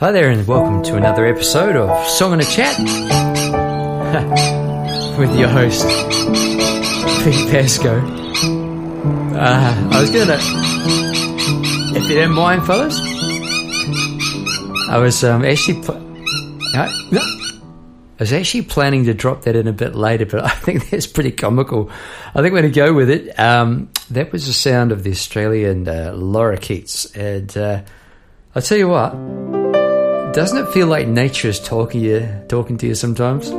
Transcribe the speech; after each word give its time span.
Hi 0.00 0.10
there, 0.12 0.30
and 0.30 0.46
welcome 0.46 0.82
to 0.84 0.96
another 0.96 1.26
episode 1.26 1.76
of 1.76 2.08
Song 2.08 2.32
and 2.32 2.40
a 2.40 2.44
Chat 2.46 2.78
with 5.18 5.38
your 5.38 5.48
host, 5.48 5.86
Pete 7.22 7.50
Pasco. 7.50 8.00
Uh, 9.36 9.88
I 9.92 10.00
was 10.00 10.10
gonna, 10.10 10.38
if 11.98 12.08
you 12.08 12.14
don't 12.14 12.32
mind, 12.32 12.64
fellas, 12.64 12.98
I 14.88 14.96
was 14.96 15.22
um, 15.22 15.44
actually, 15.44 15.82
pl-. 15.82 16.00
I 16.74 16.88
was 18.18 18.32
actually 18.32 18.62
planning 18.62 19.04
to 19.04 19.12
drop 19.12 19.42
that 19.42 19.54
in 19.54 19.68
a 19.68 19.74
bit 19.74 19.94
later, 19.94 20.24
but 20.24 20.44
I 20.46 20.48
think 20.48 20.88
that's 20.88 21.06
pretty 21.06 21.32
comical. 21.32 21.90
I 22.34 22.40
think 22.40 22.54
we're 22.54 22.62
going 22.62 22.72
to 22.72 22.80
go 22.80 22.94
with 22.94 23.10
it. 23.10 23.38
Um, 23.38 23.90
that 24.10 24.32
was 24.32 24.46
the 24.46 24.54
sound 24.54 24.92
of 24.92 25.02
the 25.02 25.10
Australian 25.10 25.86
uh, 25.86 26.14
lorikeets, 26.14 27.14
and 27.14 27.54
uh, 27.54 27.82
I'll 28.54 28.62
tell 28.62 28.78
you 28.78 28.88
what. 28.88 29.49
Doesn't 30.32 30.58
it 30.58 30.72
feel 30.72 30.86
like 30.86 31.08
nature 31.08 31.48
is 31.48 31.58
talking 31.58 32.02
you, 32.02 32.28
talking 32.48 32.78
to 32.78 32.86
you 32.86 32.94
sometimes? 32.94 33.50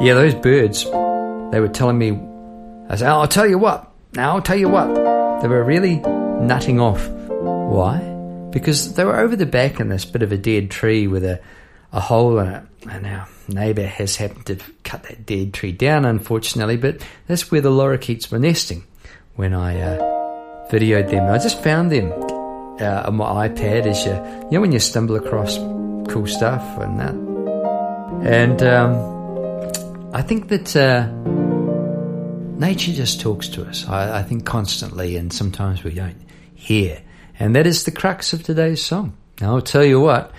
Yeah, 0.00 0.14
those 0.14 0.36
birds. 0.36 0.84
They 0.84 1.58
were 1.58 1.70
telling 1.72 1.98
me. 1.98 2.12
I 2.88 2.94
said, 2.94 3.08
"I'll 3.08 3.26
tell 3.26 3.46
you 3.46 3.58
what. 3.58 3.90
Now 4.12 4.36
I'll 4.36 4.42
tell 4.42 4.56
you 4.56 4.68
what." 4.68 4.86
They 5.42 5.48
were 5.48 5.64
really 5.64 5.96
nutting 5.96 6.78
off. 6.78 7.08
Why? 7.08 7.98
Because 8.50 8.94
they 8.94 9.04
were 9.04 9.18
over 9.18 9.34
the 9.34 9.46
back 9.46 9.80
in 9.80 9.88
this 9.88 10.04
bit 10.04 10.22
of 10.22 10.30
a 10.30 10.38
dead 10.38 10.70
tree 10.70 11.08
with 11.08 11.24
a, 11.24 11.40
a 11.92 11.98
hole 11.98 12.38
in 12.38 12.46
it, 12.46 12.62
and 12.88 13.04
our 13.04 13.26
neighbour 13.48 13.86
has 13.86 14.14
happened 14.14 14.46
to 14.46 14.58
cut 14.84 15.02
that 15.04 15.26
dead 15.26 15.52
tree 15.52 15.72
down, 15.72 16.04
unfortunately. 16.04 16.76
But 16.76 17.04
that's 17.26 17.50
where 17.50 17.60
the 17.60 17.70
lorikeets 17.70 18.30
were 18.30 18.38
nesting 18.38 18.84
when 19.34 19.54
I 19.54 19.80
uh, 19.80 20.68
videoed 20.70 21.10
them. 21.10 21.28
I 21.28 21.38
just 21.38 21.60
found 21.64 21.90
them 21.90 22.12
uh, 22.80 23.02
on 23.06 23.16
my 23.16 23.48
iPad 23.48 23.86
as 23.86 24.06
you, 24.06 24.12
you 24.12 24.50
know, 24.52 24.60
when 24.60 24.70
you 24.70 24.78
stumble 24.78 25.16
across 25.16 25.58
cool 26.08 26.26
stuff 26.26 26.62
and 26.78 27.00
that. 27.00 27.14
And 28.24 28.62
um, 28.62 30.12
I 30.14 30.22
think 30.22 30.48
that 30.48 30.76
uh, 30.76 31.06
nature 32.58 32.92
just 32.92 33.20
talks 33.20 33.48
to 33.48 33.64
us, 33.64 33.88
I, 33.88 34.20
I, 34.20 34.22
think, 34.22 34.44
constantly, 34.44 35.16
and 35.16 35.32
sometimes 35.32 35.82
we 35.82 35.94
don't 35.94 36.22
hear. 36.54 37.02
And 37.38 37.56
that 37.56 37.66
is 37.66 37.84
the 37.84 37.90
crux 37.90 38.32
of 38.32 38.42
today's 38.42 38.82
song. 38.82 39.16
Now, 39.40 39.56
I'll 39.56 39.62
tell 39.62 39.84
you 39.84 40.00
what. 40.00 40.32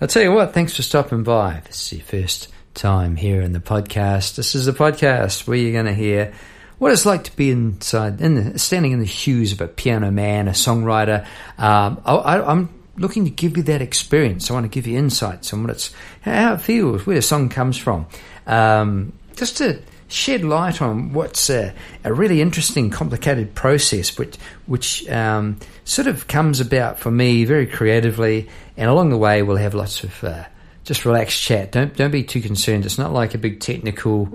I'll 0.00 0.08
tell 0.08 0.22
you 0.22 0.32
what, 0.32 0.54
thanks 0.54 0.76
for 0.76 0.82
stopping 0.82 1.24
by. 1.24 1.62
This 1.66 1.92
is 1.92 1.98
your 1.98 2.06
first 2.06 2.48
time 2.74 3.16
here 3.16 3.42
in 3.42 3.52
the 3.52 3.60
podcast, 3.60 4.36
this 4.36 4.54
is 4.54 4.68
a 4.68 4.72
podcast 4.72 5.46
where 5.46 5.56
you're 5.56 5.72
going 5.72 5.86
to 5.86 5.94
hear 5.94 6.32
what 6.78 6.92
it's 6.92 7.04
like 7.04 7.24
to 7.24 7.36
be 7.36 7.50
inside, 7.50 8.20
in 8.22 8.34
the, 8.52 8.58
standing 8.58 8.92
in 8.92 9.00
the 9.00 9.06
shoes 9.06 9.52
of 9.52 9.60
a 9.60 9.68
piano 9.68 10.10
man, 10.10 10.48
a 10.48 10.52
songwriter. 10.52 11.26
Um, 11.58 12.00
I, 12.06 12.50
am 12.50 12.79
looking 13.00 13.24
to 13.24 13.30
give 13.30 13.56
you 13.56 13.62
that 13.64 13.82
experience. 13.82 14.50
I 14.50 14.54
want 14.54 14.64
to 14.64 14.68
give 14.68 14.86
you 14.86 14.96
insights 14.96 15.52
on 15.52 15.62
what 15.62 15.70
it's, 15.70 15.92
how 16.20 16.54
it 16.54 16.60
feels, 16.60 17.06
where 17.06 17.16
the 17.16 17.22
song 17.22 17.48
comes 17.48 17.76
from. 17.76 18.06
Um, 18.46 19.12
just 19.34 19.56
to 19.56 19.82
shed 20.08 20.44
light 20.44 20.82
on 20.82 21.12
what's 21.12 21.48
a, 21.50 21.72
a, 22.04 22.12
really 22.12 22.40
interesting, 22.40 22.90
complicated 22.90 23.54
process, 23.54 24.18
which 24.18 24.36
which 24.66 25.08
um, 25.08 25.58
sort 25.84 26.06
of 26.08 26.26
comes 26.28 26.60
about 26.60 26.98
for 26.98 27.10
me 27.10 27.44
very 27.44 27.66
creatively, 27.66 28.48
and 28.76 28.90
along 28.90 29.10
the 29.10 29.16
way 29.16 29.42
we'll 29.42 29.56
have 29.56 29.74
lots 29.74 30.04
of 30.04 30.22
uh, 30.22 30.44
just 30.84 31.04
relaxed 31.04 31.40
chat. 31.40 31.72
Don't 31.72 31.96
don't 31.96 32.10
be 32.10 32.22
too 32.22 32.40
concerned. 32.40 32.84
It's 32.84 32.98
not 32.98 33.12
like 33.12 33.34
a 33.34 33.38
big 33.38 33.60
technical 33.60 34.26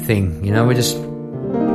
thing. 0.00 0.44
You 0.44 0.52
know, 0.52 0.66
we're 0.66 0.74
just 0.74 0.96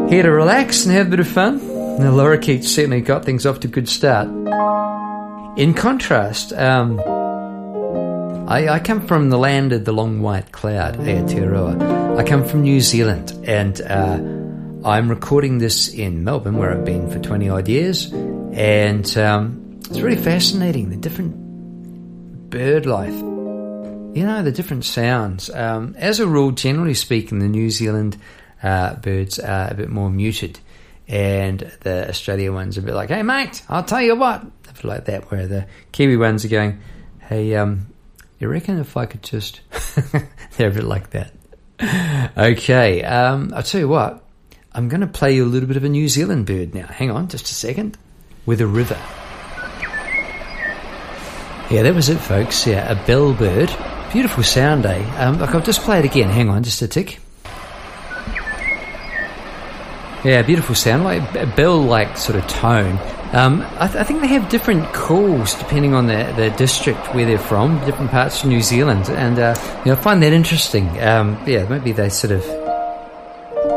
here 0.10 0.24
to 0.24 0.32
relax 0.32 0.86
and 0.86 0.94
have 0.96 1.08
a 1.08 1.10
bit 1.12 1.20
of 1.20 1.28
fun. 1.28 1.66
laura 2.00 2.38
lorikeets 2.38 2.66
certainly 2.66 3.02
got 3.02 3.24
things 3.24 3.46
off 3.46 3.62
to 3.62 3.68
a 3.68 3.72
good 3.72 3.88
start. 3.88 4.28
In 5.58 5.74
contrast, 5.74 6.52
um, 6.52 7.00
I, 8.50 8.68
I, 8.68 8.80
come 8.80 9.08
from 9.08 9.30
the 9.30 9.38
land 9.38 9.72
of 9.72 9.86
the 9.86 9.94
long 9.94 10.22
white 10.22 10.52
cloud, 10.52 10.98
Aotearoa. 10.98 12.18
I 12.18 12.24
come 12.26 12.44
from 12.44 12.64
New 12.64 12.82
Zealand, 12.82 13.32
and 13.48 13.80
uh, 13.82 14.20
I'm 14.86 15.08
recording 15.08 15.60
this 15.60 15.88
in 15.94 16.26
Melbourne, 16.26 16.58
where 16.58 16.74
I've 16.74 16.84
been 16.84 17.10
for 17.10 17.20
20 17.20 17.48
odd 17.48 17.70
years. 17.70 18.12
And 18.12 19.18
um, 19.18 19.80
it's 19.90 20.02
really 20.02 20.22
fascinating 20.22 20.90
the 20.90 20.98
different 20.98 22.50
bird 22.50 22.86
life, 22.86 23.16
you 23.16 24.26
know, 24.26 24.44
the 24.44 24.52
different 24.52 24.84
sounds. 24.84 25.50
Um, 25.50 25.96
as 25.98 26.20
a 26.20 26.28
rule, 26.28 26.52
generally 26.52 26.96
speaking, 26.96 27.40
the 27.40 27.48
New 27.48 27.70
Zealand 27.70 28.18
uh, 28.62 28.96
birds 28.96 29.40
are 29.40 29.72
a 29.72 29.74
bit 29.74 29.90
more 29.90 30.10
muted 30.10 30.60
and 31.08 31.60
the 31.82 32.10
Australia 32.10 32.52
ones 32.52 32.78
are 32.78 32.82
a 32.82 32.84
bit 32.84 32.96
like, 32.96 33.10
"Hey, 33.10 33.24
mate, 33.24 33.62
I'll 33.70 33.84
tell 33.84 34.02
you 34.02 34.16
what," 34.16 34.44
like 34.84 35.06
that. 35.06 35.32
Where 35.32 35.48
the 35.48 35.68
Kiwi 35.92 36.18
ones 36.18 36.46
are 36.46 36.50
going, 36.50 36.80
"Hey, 37.20 37.56
um, 37.56 37.88
you 38.40 38.48
reckon 38.48 38.80
if 38.80 38.98
I 38.98 39.06
could 39.06 39.24
just?" 39.24 39.62
They're 40.58 40.70
a 40.70 40.72
bit 40.72 40.84
like 40.84 41.12
that. 41.12 41.32
Okay, 42.38 43.04
um, 43.04 43.54
I'll 43.56 43.64
tell 43.64 43.82
you 43.82 43.88
what. 43.88 44.24
I'm 44.74 44.90
going 44.90 45.02
to 45.02 45.08
play 45.08 45.34
you 45.34 45.46
a 45.46 45.48
little 45.48 45.68
bit 45.68 45.78
of 45.78 45.86
a 45.86 45.90
New 45.90 46.10
Zealand 46.10 46.46
bird 46.46 46.76
now. 46.76 46.88
Hang 46.88 47.10
on, 47.10 47.30
just 47.30 47.46
a 47.46 47.54
second. 47.54 47.98
With 48.46 48.60
a 48.60 48.68
river. 48.68 49.00
Yeah, 51.72 51.82
that 51.84 51.96
was 51.96 52.10
it, 52.10 52.18
folks. 52.18 52.68
Yeah, 52.68 52.92
a 52.92 52.96
bellbird. 52.96 54.12
Beautiful 54.12 54.44
sound, 54.44 54.86
eh? 54.86 55.04
Um, 55.18 55.40
look, 55.40 55.56
I'll 55.56 55.62
just 55.62 55.82
play 55.82 56.00
it 56.00 56.06
again. 56.06 56.30
Hang 56.30 56.50
on, 56.50 56.64
just 56.64 56.82
a 56.82 56.88
tick. 56.88 57.20
Yeah, 60.26 60.42
beautiful 60.42 60.74
sound, 60.74 61.04
like 61.04 61.36
a 61.36 61.46
bell 61.46 61.80
like 61.80 62.18
sort 62.18 62.36
of 62.40 62.48
tone. 62.48 62.98
Um, 63.32 63.62
I, 63.78 63.86
th- 63.86 64.00
I, 64.00 64.04
think 64.04 64.22
they 64.22 64.28
have 64.30 64.50
different 64.50 64.92
calls 64.92 65.54
depending 65.54 65.94
on 65.94 66.08
the, 66.08 66.34
the 66.36 66.50
district 66.58 67.14
where 67.14 67.28
they're 67.28 67.38
from, 67.38 67.78
different 67.86 68.10
parts 68.10 68.42
of 68.42 68.50
New 68.50 68.62
Zealand, 68.62 69.08
and 69.10 69.38
uh, 69.38 69.56
you 69.86 69.92
know, 69.92 69.98
I 69.98 70.02
find 70.02 70.24
that 70.24 70.34
interesting. 70.34 70.88
Um, 71.00 71.38
yeah, 71.46 71.68
maybe 71.70 71.92
they 71.92 72.10
sort 72.10 72.32
of 72.32 72.44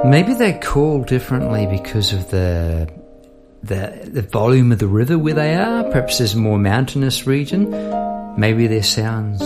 maybe 0.06 0.32
they 0.32 0.54
call 0.54 1.02
differently 1.02 1.66
because 1.66 2.14
of 2.14 2.30
the 2.30 2.90
the 3.62 4.08
the 4.10 4.22
volume 4.22 4.72
of 4.72 4.78
the 4.78 4.88
river 4.88 5.18
where 5.18 5.34
they 5.34 5.54
are. 5.54 5.84
Perhaps 5.90 6.16
there's 6.16 6.32
a 6.32 6.38
more 6.38 6.58
mountainous 6.58 7.26
region. 7.26 7.68
Maybe 8.38 8.68
their 8.68 8.82
sounds 8.82 9.42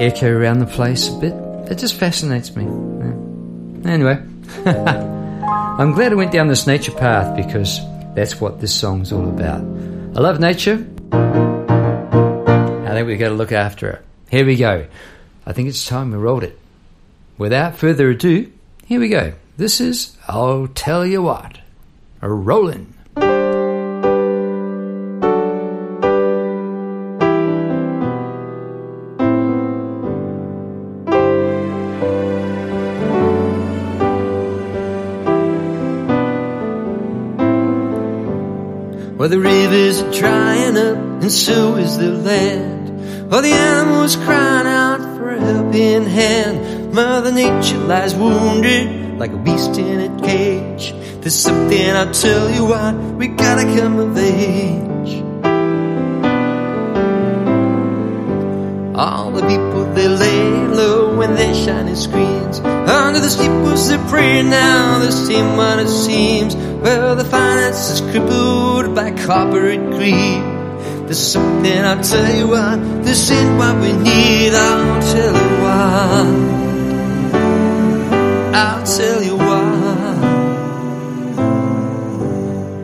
echo 0.00 0.36
around 0.36 0.58
the 0.58 0.66
place 0.66 1.08
a 1.10 1.16
bit. 1.20 1.34
It 1.70 1.78
just 1.78 1.94
fascinates 1.94 2.56
me. 2.56 2.64
Yeah. 2.64 3.92
Anyway. 3.92 5.10
I'm 5.76 5.90
glad 5.90 6.12
I 6.12 6.14
went 6.14 6.30
down 6.30 6.46
this 6.46 6.68
nature 6.68 6.92
path 6.92 7.34
because 7.34 7.80
that's 8.14 8.40
what 8.40 8.60
this 8.60 8.72
song's 8.72 9.12
all 9.12 9.28
about. 9.28 9.60
I 9.60 10.20
love 10.20 10.38
nature. 10.38 10.86
I 11.10 12.90
think 12.92 13.08
we've 13.08 13.18
got 13.18 13.30
to 13.30 13.34
look 13.34 13.50
after 13.50 13.90
it. 13.90 14.04
Here 14.30 14.46
we 14.46 14.54
go. 14.54 14.86
I 15.44 15.52
think 15.52 15.68
it's 15.68 15.84
time 15.84 16.12
we 16.12 16.18
rolled 16.18 16.44
it. 16.44 16.56
Without 17.38 17.74
further 17.74 18.10
ado, 18.10 18.52
here 18.86 19.00
we 19.00 19.08
go. 19.08 19.32
This 19.56 19.80
is 19.80 20.16
I'll 20.28 20.68
Tell 20.68 21.04
You 21.04 21.22
What. 21.22 21.58
A 22.22 22.30
rolling. 22.30 22.93
Well, 39.16 39.28
the 39.28 39.38
rivers 39.38 40.02
are 40.02 40.12
drying 40.12 40.76
up, 40.76 40.96
and 40.96 41.30
so 41.30 41.76
is 41.76 41.96
the 41.98 42.10
land. 42.10 43.30
While 43.30 43.42
the 43.42 43.52
animals 43.52 44.16
crying 44.16 44.66
out 44.66 45.00
for 45.16 45.30
a 45.30 45.40
helping 45.40 46.04
hand. 46.04 46.92
Mother 46.92 47.32
Nature 47.32 47.78
lies 47.78 48.14
wounded 48.14 49.18
like 49.18 49.32
a 49.32 49.36
beast 49.36 49.78
in 49.78 50.00
a 50.00 50.20
cage. 50.20 50.92
There's 51.20 51.34
something 51.34 51.90
I'll 51.90 52.12
tell 52.12 52.50
you 52.50 52.64
what, 52.64 52.94
we 53.14 53.28
gotta 53.28 53.62
come 53.62 53.98
of 53.98 54.18
age. 54.18 55.22
All 58.96 59.30
the 59.30 59.42
people 59.42 59.84
they 59.94 60.08
lay 60.08 60.66
low 60.66 61.16
when 61.16 61.34
they 61.34 61.54
shine 61.54 61.94
screens. 61.96 62.58
Under 62.60 63.20
the 63.20 63.30
steeples 63.30 63.88
they 63.88 63.98
pray 64.08 64.42
now, 64.42 64.98
the 64.98 65.12
same 65.12 65.56
what 65.56 65.78
it 65.78 65.88
seems. 65.88 66.54
Well, 66.84 67.16
the 67.16 67.24
finance 67.24 67.88
is 67.88 68.02
crippled 68.10 68.94
by 68.94 69.10
corporate 69.12 69.80
greed. 69.92 70.42
There's 71.06 71.18
something 71.32 71.78
I'll 71.78 72.02
tell 72.02 72.36
you 72.36 72.46
what, 72.46 72.76
this 73.02 73.30
ain't 73.30 73.56
what 73.56 73.76
we 73.76 73.92
need. 73.94 74.52
I'll 74.52 75.00
tell 75.00 75.32
you 75.32 75.62
why. 75.64 76.24
I'll 78.52 78.84
tell 78.84 79.22
you 79.22 79.36
why. 79.38 80.18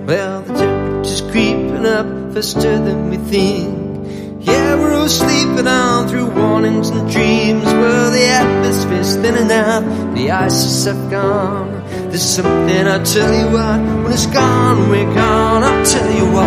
Well, 0.06 0.42
the 0.44 0.54
temperature's 0.54 1.20
creeping 1.20 1.84
up 1.84 2.32
faster 2.32 2.78
than 2.78 3.10
we 3.10 3.18
think. 3.18 4.46
Yeah, 4.46 4.76
we're 4.76 4.94
all 4.94 5.10
sleeping 5.10 5.66
on 5.66 6.08
through 6.08 6.30
warnings 6.30 6.88
and 6.88 7.10
dreams. 7.12 7.66
Well, 7.66 8.10
the 8.10 8.24
atmosphere's 8.24 9.16
thinning 9.16 9.52
out, 9.52 10.14
the 10.14 10.30
ice 10.30 10.64
is 10.64 10.86
up 10.86 11.10
gone. 11.10 11.79
There's 12.10 12.22
something 12.22 12.86
I 12.88 13.04
tell 13.04 13.32
you 13.32 13.46
what, 13.52 13.78
when 14.02 14.12
it's 14.12 14.26
gone, 14.26 14.88
we're 14.90 15.14
gone. 15.14 15.62
I'll 15.62 15.84
tell 15.86 16.10
you 16.12 16.26
why. 16.32 16.46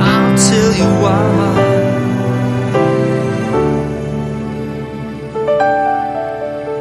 I'll 0.00 0.36
tell 0.48 0.72
you 0.80 0.88
why. 1.02 1.68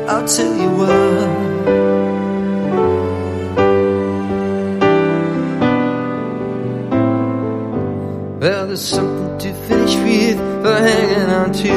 I'll 0.08 0.26
tell 0.26 0.56
you 0.56 0.70
why. 0.80 1.48
Well, 8.40 8.68
there's 8.68 8.82
something 8.82 9.38
to 9.40 9.54
finish 9.68 9.96
with 9.98 10.47
hanging 10.76 11.30
on 11.30 11.52
to. 11.54 11.70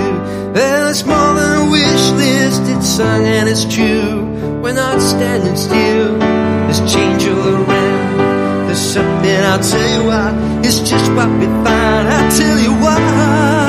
Well, 0.54 0.88
it's 0.90 1.04
more 1.04 1.34
than 1.34 1.68
a 1.68 1.70
wish 1.70 2.10
list, 2.12 2.62
it's 2.64 2.86
sung 2.86 3.24
and 3.24 3.48
it's 3.48 3.64
true. 3.64 4.24
We're 4.62 4.74
not 4.74 5.00
standing 5.00 5.56
still, 5.56 6.18
there's 6.18 6.80
change 6.92 7.26
all 7.28 7.54
around. 7.62 8.66
There's 8.66 8.78
something 8.78 9.40
I'll 9.50 9.58
tell 9.60 9.88
you 9.94 10.08
why, 10.08 10.60
it's 10.64 10.80
just 10.80 11.10
what 11.12 11.28
we 11.38 11.46
find. 11.46 12.08
I'll 12.08 12.30
tell 12.30 12.58
you 12.58 12.72
why. 12.72 13.59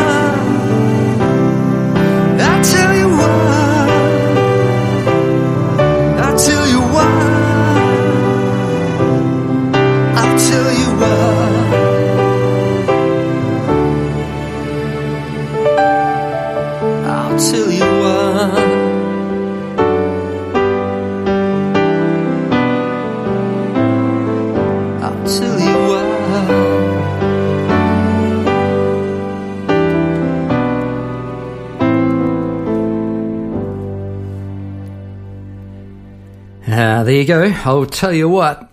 You 37.21 37.27
go. 37.27 37.43
I'll 37.65 37.85
tell 37.85 38.11
you 38.11 38.27
what. 38.27 38.69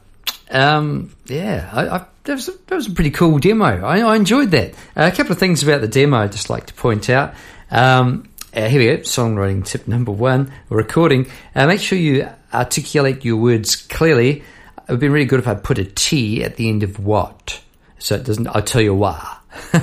Um, 0.51 1.15
yeah, 1.27 1.69
I, 1.73 1.89
I, 1.89 2.07
that, 2.25 2.35
was 2.35 2.49
a, 2.49 2.53
that 2.67 2.75
was 2.75 2.87
a 2.87 2.91
pretty 2.91 3.11
cool 3.11 3.39
demo. 3.39 3.85
I, 3.85 4.01
I 4.01 4.17
enjoyed 4.17 4.51
that. 4.53 4.73
Uh, 4.97 5.11
a 5.13 5.17
couple 5.17 5.33
of 5.33 5.39
things 5.39 5.63
about 5.63 5.81
the 5.81 5.89
demo 5.89 6.19
I'd 6.19 6.33
just 6.33 6.51
like 6.51 6.67
to 6.67 6.75
point 6.75 7.11
out. 7.11 7.35
Um, 7.71 8.29
uh, 8.55 8.69
here 8.69 8.81
we 8.81 8.97
go. 8.97 9.03
Songwriting 9.03 9.65
tip 9.65 9.87
number 9.87 10.11
one: 10.11 10.53
recording. 10.69 11.31
Uh, 11.55 11.67
make 11.67 11.81
sure 11.81 11.99
you 11.99 12.29
articulate 12.53 13.25
your 13.25 13.37
words 13.37 13.77
clearly. 13.77 14.43
It 14.89 14.93
would 14.93 15.01
be 15.01 15.09
really 15.09 15.27
good 15.27 15.41
if 15.41 15.47
I 15.47 15.55
put 15.55 15.79
a 15.79 15.85
T 15.85 16.43
at 16.43 16.57
the 16.57 16.69
end 16.69 16.83
of 16.83 16.99
what, 16.99 17.61
so 17.99 18.15
it 18.15 18.25
doesn't. 18.25 18.49
I'll 18.49 18.63
tell 18.63 18.81
you 18.81 18.95
why. 18.95 19.38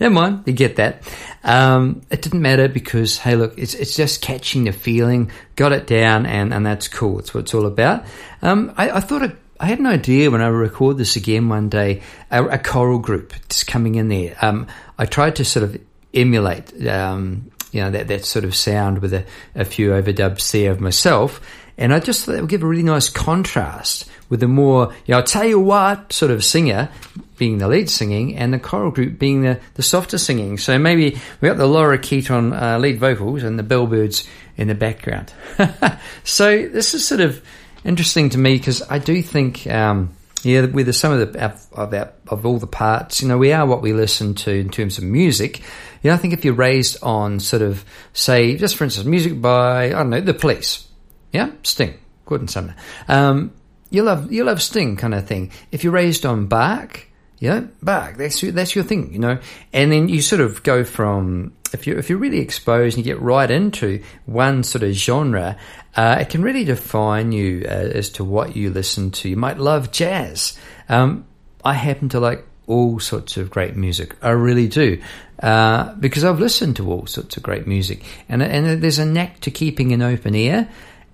Never 0.00 0.14
mind, 0.14 0.42
you 0.46 0.52
get 0.52 0.76
that. 0.76 1.02
Um, 1.42 2.02
it 2.10 2.22
didn't 2.22 2.42
matter 2.42 2.68
because, 2.68 3.18
hey, 3.18 3.36
look, 3.36 3.58
it's 3.58 3.74
it's 3.74 3.96
just 3.96 4.22
catching 4.22 4.64
the 4.64 4.72
feeling, 4.72 5.30
got 5.56 5.72
it 5.72 5.86
down, 5.86 6.26
and, 6.26 6.52
and 6.52 6.64
that's 6.64 6.88
cool. 6.88 7.18
It's 7.18 7.34
what 7.34 7.40
it's 7.40 7.54
all 7.54 7.66
about. 7.66 8.04
Um, 8.42 8.72
I, 8.76 8.90
I, 8.90 9.00
thought 9.00 9.22
I 9.60 9.66
had 9.66 9.78
an 9.78 9.86
idea 9.86 10.30
when 10.30 10.42
I 10.42 10.48
record 10.48 10.98
this 10.98 11.16
again 11.16 11.48
one 11.48 11.68
day, 11.68 12.02
a, 12.30 12.44
a 12.44 12.58
choral 12.58 12.98
group 12.98 13.32
just 13.48 13.66
coming 13.66 13.94
in 13.94 14.08
there. 14.08 14.36
Um, 14.42 14.66
I 14.98 15.06
tried 15.06 15.36
to 15.36 15.44
sort 15.44 15.64
of 15.64 15.80
emulate, 16.12 16.86
um, 16.86 17.50
you 17.72 17.80
know, 17.80 17.90
that, 17.90 18.08
that 18.08 18.24
sort 18.24 18.44
of 18.44 18.54
sound 18.54 19.00
with 19.00 19.14
a, 19.14 19.24
a 19.54 19.64
few 19.64 19.90
overdubs 19.90 20.50
there 20.52 20.70
of 20.70 20.80
myself. 20.80 21.40
And 21.76 21.92
I 21.92 22.00
just 22.00 22.24
thought 22.24 22.36
it 22.36 22.40
would 22.40 22.50
give 22.50 22.62
a 22.62 22.66
really 22.66 22.82
nice 22.82 23.08
contrast 23.08 24.08
with 24.28 24.40
the 24.40 24.48
more, 24.48 24.92
you 25.06 25.12
know, 25.12 25.18
I'll 25.18 25.24
tell 25.24 25.44
you 25.44 25.58
what 25.58 26.12
sort 26.12 26.30
of 26.30 26.44
singer 26.44 26.88
being 27.36 27.58
the 27.58 27.68
lead 27.68 27.90
singing 27.90 28.36
and 28.36 28.54
the 28.54 28.58
choral 28.58 28.90
group 28.90 29.18
being 29.18 29.42
the, 29.42 29.60
the 29.74 29.82
softer 29.82 30.18
singing. 30.18 30.56
So 30.58 30.78
maybe 30.78 31.18
we 31.40 31.48
got 31.48 31.58
the 31.58 31.66
lorikeet 31.66 32.30
on 32.30 32.52
uh, 32.52 32.78
lead 32.78 32.98
vocals 32.98 33.42
and 33.42 33.58
the 33.58 33.62
Bellbirds 33.62 34.26
in 34.56 34.68
the 34.68 34.74
background. 34.74 35.32
so 36.24 36.68
this 36.68 36.94
is 36.94 37.06
sort 37.06 37.20
of 37.20 37.44
interesting 37.84 38.30
to 38.30 38.38
me 38.38 38.56
because 38.56 38.82
I 38.88 38.98
do 38.98 39.20
think, 39.22 39.66
um, 39.66 40.14
yeah, 40.42 40.66
with 40.66 40.94
some 40.94 41.12
of 41.12 41.32
the 41.32 41.44
of, 41.72 41.90
that, 41.90 42.16
of 42.28 42.46
all 42.46 42.58
the 42.58 42.66
parts, 42.66 43.20
you 43.20 43.28
know, 43.28 43.38
we 43.38 43.52
are 43.52 43.66
what 43.66 43.82
we 43.82 43.92
listen 43.92 44.34
to 44.34 44.52
in 44.52 44.68
terms 44.68 44.98
of 44.98 45.04
music. 45.04 45.60
You 46.02 46.10
know, 46.10 46.14
I 46.14 46.18
think 46.18 46.34
if 46.34 46.44
you're 46.44 46.54
raised 46.54 47.02
on 47.02 47.40
sort 47.40 47.62
of, 47.62 47.84
say, 48.12 48.56
just 48.56 48.76
for 48.76 48.84
instance, 48.84 49.06
music 49.06 49.40
by 49.40 49.86
I 49.86 49.90
don't 49.90 50.10
know, 50.10 50.20
the 50.20 50.34
Police, 50.34 50.86
yeah, 51.34 51.50
Sting, 51.62 51.98
Gordon 52.24 52.48
Sumner. 52.48 52.76
Um, 53.08 53.52
you 53.90 54.02
love 54.02 54.32
you 54.32 54.44
love 54.44 54.62
Sting 54.62 54.96
kind 54.96 55.14
of 55.14 55.26
thing. 55.26 55.50
If 55.70 55.84
you're 55.84 55.92
raised 55.92 56.24
on 56.24 56.46
Bach, 56.46 57.06
know, 57.50 57.68
Bach, 57.82 58.16
that's 58.16 58.40
that's 58.40 58.74
your 58.74 58.84
thing, 58.84 59.12
you 59.12 59.18
know. 59.18 59.38
And 59.72 59.92
then 59.92 60.08
you 60.08 60.22
sort 60.22 60.40
of 60.40 60.62
go 60.62 60.84
from 60.84 61.52
if 61.72 61.86
you 61.86 61.98
if 61.98 62.08
you're 62.08 62.18
really 62.18 62.38
exposed 62.38 62.96
and 62.96 63.04
you 63.04 63.12
get 63.12 63.20
right 63.20 63.50
into 63.50 64.02
one 64.26 64.62
sort 64.62 64.82
of 64.82 64.92
genre, 64.92 65.56
uh, 65.96 66.18
it 66.20 66.30
can 66.30 66.42
really 66.42 66.64
define 66.64 67.32
you 67.32 67.64
uh, 67.66 67.70
as 67.70 68.10
to 68.10 68.24
what 68.24 68.56
you 68.56 68.70
listen 68.70 69.10
to. 69.10 69.28
You 69.28 69.36
might 69.36 69.58
love 69.58 69.92
jazz. 69.92 70.58
Um, 70.88 71.26
I 71.64 71.74
happen 71.74 72.08
to 72.10 72.20
like 72.20 72.46
all 72.66 72.98
sorts 73.00 73.36
of 73.36 73.50
great 73.50 73.76
music. 73.76 74.16
I 74.22 74.30
really 74.30 74.68
do. 74.68 75.02
Uh, 75.42 75.92
because 75.94 76.24
I've 76.24 76.40
listened 76.40 76.76
to 76.76 76.90
all 76.90 77.06
sorts 77.06 77.36
of 77.36 77.42
great 77.42 77.66
music. 77.66 78.02
And, 78.28 78.42
and 78.42 78.82
there's 78.82 78.98
a 78.98 79.04
knack 79.04 79.40
to 79.40 79.50
keeping 79.50 79.92
an 79.92 80.00
open 80.00 80.34
ear. 80.34 80.68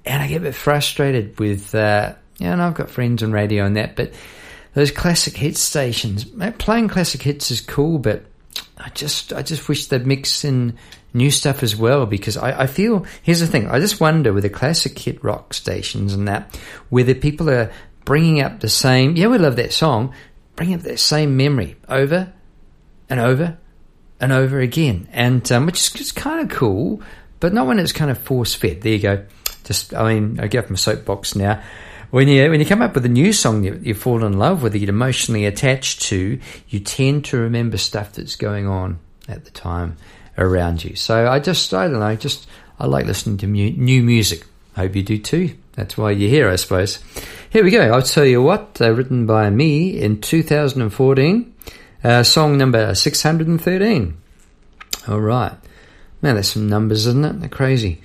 And 0.05 0.23
I 0.23 0.29
get 0.29 0.39
a 0.39 0.41
bit 0.41 0.55
frustrated 0.55 1.39
with, 1.39 1.75
uh, 1.75 2.15
yeah, 2.39 2.53
and 2.53 2.63
I've 2.63 2.75
got 2.75 2.91
friends 2.91 3.23
on 3.23 3.33
radio 3.33 3.65
and 3.65 3.77
that, 3.77 3.97
but 3.97 4.13
those 4.75 4.91
classic 4.91 5.37
hit 5.37 5.57
stations. 5.57 6.25
Playing 6.59 6.89
classic 6.89 7.23
hits 7.23 7.51
is 7.51 7.61
cool, 7.61 7.99
but 7.99 8.25
I 8.79 8.89
just 8.91 9.33
I 9.33 9.43
just 9.43 9.69
wish 9.69 9.87
they'd 9.87 10.07
mix 10.07 10.45
in 10.45 10.79
new 11.13 11.31
stuff 11.31 11.63
as 11.63 11.77
well 11.77 12.07
because 12.07 12.37
I, 12.37 12.63
I 12.63 12.67
feel 12.67 13.05
here's 13.23 13.41
the 13.41 13.47
thing 13.47 13.69
I 13.69 13.79
just 13.81 14.01
wonder 14.01 14.33
with 14.33 14.45
the 14.45 14.51
classic 14.51 14.99
hit 14.99 15.23
rock 15.25 15.55
stations 15.55 16.15
and 16.15 16.29
that 16.29 16.57
whether 16.89 17.15
people 17.15 17.51
are 17.51 17.71
bringing 18.05 18.41
up 18.41 18.61
the 18.61 18.69
same 18.69 19.17
yeah 19.17 19.27
we 19.27 19.39
love 19.39 19.57
that 19.57 19.73
song 19.73 20.15
bringing 20.57 20.77
up 20.77 20.83
that 20.83 21.01
same 21.01 21.37
memory 21.37 21.77
over 21.89 22.33
and 23.09 23.21
over 23.21 23.59
and 24.21 24.33
over 24.33 24.61
again 24.61 25.09
and 25.13 25.51
um, 25.51 25.67
which 25.67 26.01
is 26.01 26.13
kind 26.13 26.41
of 26.41 26.57
cool 26.57 27.03
but 27.41 27.53
not 27.53 27.67
when 27.67 27.79
it's 27.79 27.93
kind 27.93 28.11
of 28.11 28.19
force 28.19 28.55
fed 28.55 28.81
there 28.83 28.93
you 28.93 28.99
go 29.01 29.25
just 29.65 29.95
I 29.95 30.15
mean 30.15 30.41
I 30.41 30.47
get 30.47 30.65
off 30.65 30.71
my 30.71 30.77
soapbox 30.77 31.35
now 31.35 31.63
when 32.11 32.27
you 32.27 32.51
when 32.51 32.61
you 32.61 32.67
come 32.67 32.83
up 32.83 32.95
with 32.95 33.05
a 33.05 33.09
new 33.11 33.33
song 33.33 33.63
that 33.63 33.87
you 33.87 33.95
fall 33.95 34.25
in 34.25 34.39
love 34.39 34.63
with, 34.63 34.75
you 34.75 34.81
get 34.81 34.89
emotionally 34.89 35.47
attached 35.47 36.03
to, 36.03 36.41
you 36.69 36.81
tend 36.81 37.25
to 37.27 37.39
remember 37.39 37.79
stuff 37.79 38.13
that's 38.13 38.37
going 38.37 38.67
on 38.67 38.99
at 39.29 39.45
the 39.45 39.51
time 39.53 39.97
around 40.37 40.85
you. 40.85 40.97
So 40.97 41.29
I 41.29 41.39
just 41.39 41.73
I 41.73 41.87
don't 41.87 42.01
know, 42.01 42.17
just 42.17 42.49
I 42.79 42.87
like 42.87 43.07
listening 43.07 43.37
to 43.39 43.47
mu- 43.47 43.77
new 43.77 44.03
music. 44.03 44.45
I 44.77 44.81
hope 44.81 44.97
you 44.97 45.03
do 45.03 45.19
too. 45.19 45.57
That's 45.73 45.97
why 45.97 46.11
you're 46.11 46.31
here, 46.31 46.49
I 46.49 46.57
suppose. 46.57 46.99
Here 47.51 47.65
we 47.65 47.71
go. 47.71 47.81
I'll 47.93 48.03
tell 48.03 48.25
you 48.25 48.43
what, 48.43 48.79
uh, 48.81 48.93
written 48.93 49.27
by 49.27 49.51
me 49.51 50.01
in 50.01 50.21
2014, 50.21 51.55
uh, 52.03 52.23
song 52.23 52.59
number 52.59 52.95
613. 52.95 54.17
All 55.09 55.21
right. 55.21 55.55
Man, 56.23 56.35
that's 56.35 56.49
some 56.49 56.69
numbers, 56.69 57.07
isn't 57.07 57.25
it? 57.25 57.41
They're 57.41 57.49
crazy. 57.49 58.03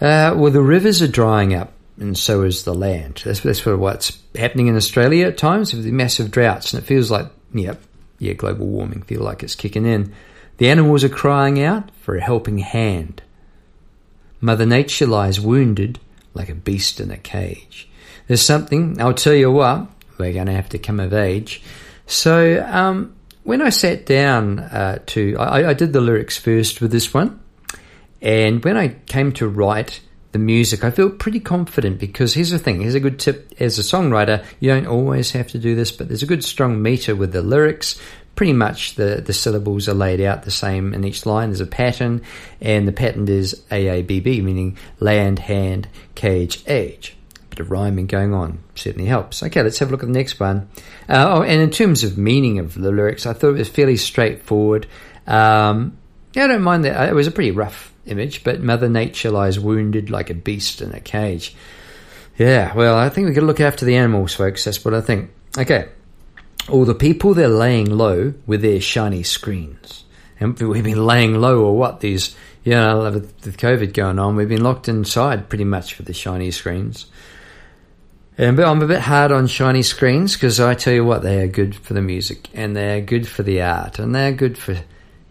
Uh, 0.00 0.34
well, 0.36 0.52
the 0.52 0.62
rivers 0.62 1.02
are 1.02 1.08
drying 1.08 1.54
up 1.54 1.72
and 2.00 2.16
so 2.16 2.42
is 2.42 2.64
the 2.64 2.74
land. 2.74 3.22
That's, 3.24 3.40
that's 3.40 3.62
sort 3.62 3.74
of 3.74 3.80
what's 3.80 4.18
happening 4.34 4.68
in 4.68 4.76
Australia 4.76 5.26
at 5.26 5.38
times 5.38 5.74
with 5.74 5.84
the 5.84 5.92
massive 5.92 6.30
droughts, 6.30 6.72
and 6.72 6.82
it 6.82 6.86
feels 6.86 7.10
like, 7.10 7.26
yep, 7.52 7.80
yeah, 8.18 8.34
global 8.34 8.66
warming, 8.66 9.02
feel 9.02 9.22
like 9.22 9.42
it's 9.42 9.54
kicking 9.54 9.86
in. 9.86 10.12
The 10.58 10.70
animals 10.70 11.04
are 11.04 11.08
crying 11.08 11.62
out 11.62 11.90
for 12.00 12.16
a 12.16 12.20
helping 12.22 12.58
hand. 12.58 13.22
Mother 14.40 14.66
Nature 14.66 15.06
lies 15.06 15.40
wounded 15.40 15.98
like 16.34 16.48
a 16.48 16.54
beast 16.54 17.00
in 17.00 17.10
a 17.10 17.16
cage. 17.16 17.88
There's 18.28 18.42
something, 18.42 19.00
I'll 19.00 19.14
tell 19.14 19.34
you 19.34 19.50
what, 19.50 19.88
we're 20.18 20.32
going 20.32 20.46
to 20.46 20.52
have 20.52 20.68
to 20.70 20.78
come 20.78 21.00
of 21.00 21.12
age. 21.12 21.62
So, 22.06 22.64
um, 22.68 23.14
when 23.42 23.62
I 23.62 23.70
sat 23.70 24.04
down 24.04 24.58
uh, 24.58 24.98
to, 25.06 25.36
I, 25.38 25.70
I 25.70 25.74
did 25.74 25.92
the 25.92 26.00
lyrics 26.00 26.36
first 26.36 26.80
with 26.80 26.92
this 26.92 27.14
one, 27.14 27.40
and 28.20 28.64
when 28.64 28.76
I 28.76 28.88
came 29.06 29.32
to 29.32 29.48
write 29.48 30.00
the 30.32 30.38
music, 30.38 30.84
I 30.84 30.90
feel 30.90 31.10
pretty 31.10 31.40
confident 31.40 31.98
because 31.98 32.34
here's 32.34 32.50
the 32.50 32.58
thing, 32.58 32.80
here's 32.80 32.94
a 32.94 33.00
good 33.00 33.18
tip 33.18 33.52
as 33.60 33.78
a 33.78 33.82
songwriter, 33.82 34.44
you 34.60 34.70
don't 34.70 34.86
always 34.86 35.30
have 35.32 35.48
to 35.48 35.58
do 35.58 35.74
this, 35.74 35.92
but 35.92 36.08
there's 36.08 36.22
a 36.22 36.26
good 36.26 36.44
strong 36.44 36.82
meter 36.82 37.14
with 37.14 37.32
the 37.32 37.42
lyrics. 37.42 38.00
Pretty 38.34 38.52
much 38.52 38.94
the, 38.94 39.22
the 39.24 39.32
syllables 39.32 39.88
are 39.88 39.94
laid 39.94 40.20
out 40.20 40.44
the 40.44 40.50
same 40.52 40.94
in 40.94 41.02
each 41.02 41.26
line. 41.26 41.48
There's 41.48 41.60
a 41.60 41.66
pattern, 41.66 42.22
and 42.60 42.86
the 42.86 42.92
pattern 42.92 43.26
is 43.26 43.64
AABB, 43.70 44.44
meaning 44.44 44.78
land, 45.00 45.40
hand, 45.40 45.88
cage, 46.14 46.62
age. 46.68 47.16
A 47.34 47.46
bit 47.48 47.58
of 47.58 47.72
rhyming 47.72 48.06
going 48.06 48.32
on 48.32 48.60
certainly 48.76 49.08
helps. 49.08 49.42
Okay, 49.42 49.60
let's 49.60 49.80
have 49.80 49.88
a 49.88 49.90
look 49.90 50.04
at 50.04 50.06
the 50.06 50.12
next 50.12 50.38
one. 50.38 50.68
Uh, 51.08 51.38
oh, 51.38 51.42
and 51.42 51.60
in 51.60 51.70
terms 51.70 52.04
of 52.04 52.16
meaning 52.16 52.60
of 52.60 52.74
the 52.74 52.92
lyrics, 52.92 53.26
I 53.26 53.32
thought 53.32 53.50
it 53.50 53.58
was 53.58 53.68
fairly 53.68 53.96
straightforward. 53.96 54.86
Um, 55.26 55.97
yeah, 56.38 56.44
I 56.44 56.46
don't 56.46 56.62
mind 56.62 56.84
that. 56.84 57.08
It 57.08 57.14
was 57.16 57.26
a 57.26 57.32
pretty 57.32 57.50
rough 57.50 57.92
image, 58.06 58.44
but 58.44 58.62
Mother 58.62 58.88
Nature 58.88 59.32
lies 59.32 59.58
wounded 59.58 60.08
like 60.08 60.30
a 60.30 60.34
beast 60.34 60.80
in 60.80 60.94
a 60.94 61.00
cage. 61.00 61.56
Yeah, 62.36 62.72
well, 62.74 62.96
I 62.96 63.08
think 63.08 63.26
we 63.26 63.34
got 63.34 63.40
to 63.40 63.46
look 63.46 63.60
after 63.60 63.84
the 63.84 63.96
animals, 63.96 64.34
folks. 64.34 64.64
That's 64.64 64.84
what 64.84 64.94
I 64.94 65.00
think. 65.00 65.32
Okay. 65.58 65.88
All 66.68 66.84
the 66.84 66.94
people, 66.94 67.34
they're 67.34 67.48
laying 67.48 67.90
low 67.90 68.34
with 68.46 68.62
their 68.62 68.80
shiny 68.80 69.24
screens. 69.24 70.04
And 70.38 70.56
we've 70.60 70.84
been 70.84 71.04
laying 71.04 71.34
low 71.40 71.64
or 71.64 71.76
what? 71.76 71.98
These, 71.98 72.36
you 72.62 72.70
know, 72.70 73.10
with 73.10 73.56
COVID 73.56 73.92
going 73.92 74.20
on, 74.20 74.36
we've 74.36 74.48
been 74.48 74.62
locked 74.62 74.88
inside 74.88 75.48
pretty 75.48 75.64
much 75.64 75.98
with 75.98 76.06
the 76.06 76.12
shiny 76.12 76.52
screens. 76.52 77.06
And 78.36 78.60
I'm 78.60 78.80
a 78.80 78.86
bit 78.86 79.00
hard 79.00 79.32
on 79.32 79.48
shiny 79.48 79.82
screens 79.82 80.34
because 80.34 80.60
I 80.60 80.74
tell 80.74 80.94
you 80.94 81.04
what, 81.04 81.22
they 81.22 81.42
are 81.42 81.48
good 81.48 81.74
for 81.74 81.94
the 81.94 82.02
music 82.02 82.48
and 82.54 82.76
they're 82.76 83.00
good 83.00 83.26
for 83.26 83.42
the 83.42 83.60
art 83.62 83.98
and 83.98 84.14
they're 84.14 84.30
good 84.30 84.56
for, 84.56 84.76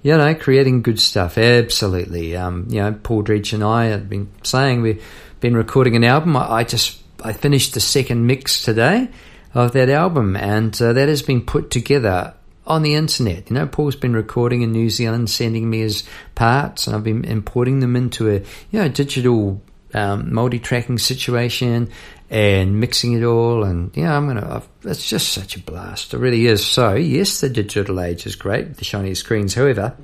you 0.07 0.15
know, 0.15 0.33
creating 0.35 0.83
good 0.83 1.01
stuff. 1.01 1.37
Absolutely. 1.37 2.33
Um, 2.33 2.67
you 2.69 2.81
know, 2.81 2.93
Paul 2.93 3.23
Dredge 3.23 3.51
and 3.51 3.61
I 3.61 3.87
have 3.87 4.07
been 4.07 4.31
saying 4.41 4.81
we've 4.81 5.03
been 5.41 5.57
recording 5.57 5.97
an 5.97 6.05
album. 6.05 6.37
I, 6.37 6.49
I 6.49 6.63
just 6.63 7.01
I 7.21 7.33
finished 7.33 7.73
the 7.73 7.81
second 7.81 8.25
mix 8.25 8.63
today 8.63 9.09
of 9.53 9.73
that 9.73 9.89
album, 9.89 10.37
and 10.37 10.81
uh, 10.81 10.93
that 10.93 11.09
has 11.09 11.21
been 11.21 11.41
put 11.41 11.71
together 11.71 12.33
on 12.65 12.83
the 12.83 12.93
internet. 12.93 13.49
You 13.49 13.55
know, 13.55 13.67
Paul's 13.67 13.97
been 13.97 14.13
recording 14.13 14.61
in 14.61 14.71
New 14.71 14.89
Zealand, 14.89 15.29
sending 15.29 15.69
me 15.69 15.79
his 15.79 16.05
parts, 16.35 16.87
and 16.87 16.95
I've 16.95 17.03
been 17.03 17.25
importing 17.25 17.81
them 17.81 17.97
into 17.97 18.29
a 18.29 18.39
you 18.71 18.79
know 18.79 18.87
digital 18.87 19.61
um, 19.93 20.33
multi-tracking 20.33 20.99
situation 20.99 21.89
and 22.29 22.79
mixing 22.79 23.13
it 23.13 23.23
all. 23.23 23.63
And 23.63 23.95
yeah, 23.95 24.15
I'm 24.15 24.27
gonna. 24.27 24.55
I've, 24.55 24.69
it's 24.83 25.09
just 25.09 25.33
such 25.33 25.55
a 25.55 25.59
blast. 25.59 26.13
It 26.13 26.17
really 26.17 26.47
is. 26.47 26.65
So 26.65 26.95
yes, 26.95 27.41
the 27.41 27.49
digital 27.49 27.99
age 28.01 28.25
is 28.25 28.35
great, 28.35 28.77
the 28.77 28.85
shiny 28.85 29.15
screens. 29.15 29.53
However, 29.53 29.95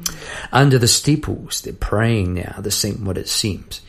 under 0.51 0.77
the 0.77 0.87
steeples, 0.87 1.61
they're 1.61 1.73
praying 1.73 2.33
now. 2.33 2.55
The 2.59 2.71
same 2.71 3.05
what 3.05 3.17
it 3.17 3.27
seems. 3.27 3.81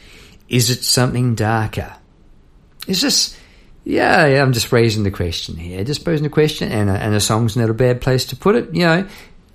Is 0.49 0.71
it 0.71 0.85
something 0.85 1.35
darker? 1.35 1.95
Is 2.87 3.01
this? 3.01 3.39
Yeah, 3.87 4.27
yeah, 4.27 4.43
I'm 4.43 4.55
just 4.55 4.73
raising 4.73 5.03
the 5.03 5.11
question 5.11 5.59
here, 5.59 5.85
just 5.85 6.07
posing 6.07 6.23
the 6.23 6.31
question, 6.31 6.73
and 6.73 6.89
a, 6.89 6.95
and 6.95 7.15
a 7.15 7.21
song's 7.21 7.55
not 7.55 7.69
a 7.69 7.75
bad 7.75 8.01
place 8.01 8.25
to 8.27 8.37
put 8.37 8.57
it. 8.57 8.75
You 8.75 8.87
know, 8.87 9.09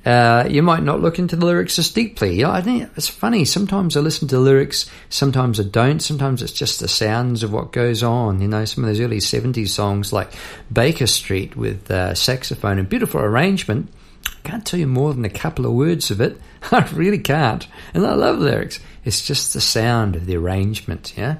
uh, 0.05 0.47
you 0.49 0.63
might 0.63 0.83
not 0.83 1.01
look 1.01 1.19
into 1.19 1.35
the 1.35 1.45
lyrics 1.45 1.77
as 1.77 1.89
deeply. 1.89 2.37
You 2.37 2.43
know, 2.43 2.51
I 2.51 2.61
think 2.61 2.89
it's 2.95 3.09
funny. 3.09 3.45
Sometimes 3.45 3.97
I 3.97 3.99
listen 3.99 4.27
to 4.29 4.39
lyrics, 4.39 4.89
sometimes 5.09 5.59
I 5.59 5.63
don't. 5.63 5.99
Sometimes 5.99 6.41
it's 6.41 6.53
just 6.53 6.79
the 6.79 6.87
sounds 6.87 7.43
of 7.43 7.51
what 7.51 7.71
goes 7.71 8.01
on. 8.01 8.41
You 8.41 8.47
know, 8.47 8.65
some 8.65 8.83
of 8.83 8.89
those 8.89 8.99
early 8.99 9.17
'70s 9.17 9.69
songs 9.69 10.13
like 10.13 10.31
Baker 10.71 11.07
Street 11.07 11.55
with 11.55 11.91
uh, 11.91 12.15
saxophone 12.15 12.79
and 12.79 12.87
beautiful 12.87 13.21
arrangement. 13.21 13.91
I 14.27 14.47
can't 14.47 14.65
tell 14.65 14.79
you 14.79 14.87
more 14.87 15.13
than 15.13 15.25
a 15.25 15.29
couple 15.29 15.65
of 15.65 15.73
words 15.73 16.11
of 16.11 16.21
it. 16.21 16.39
I 16.71 16.87
really 16.93 17.19
can't, 17.19 17.67
and 17.93 18.05
I 18.05 18.13
love 18.13 18.39
lyrics. 18.39 18.79
It's 19.03 19.25
just 19.25 19.53
the 19.53 19.61
sound 19.61 20.15
of 20.15 20.25
the 20.25 20.37
arrangement. 20.37 21.13
Yeah. 21.17 21.37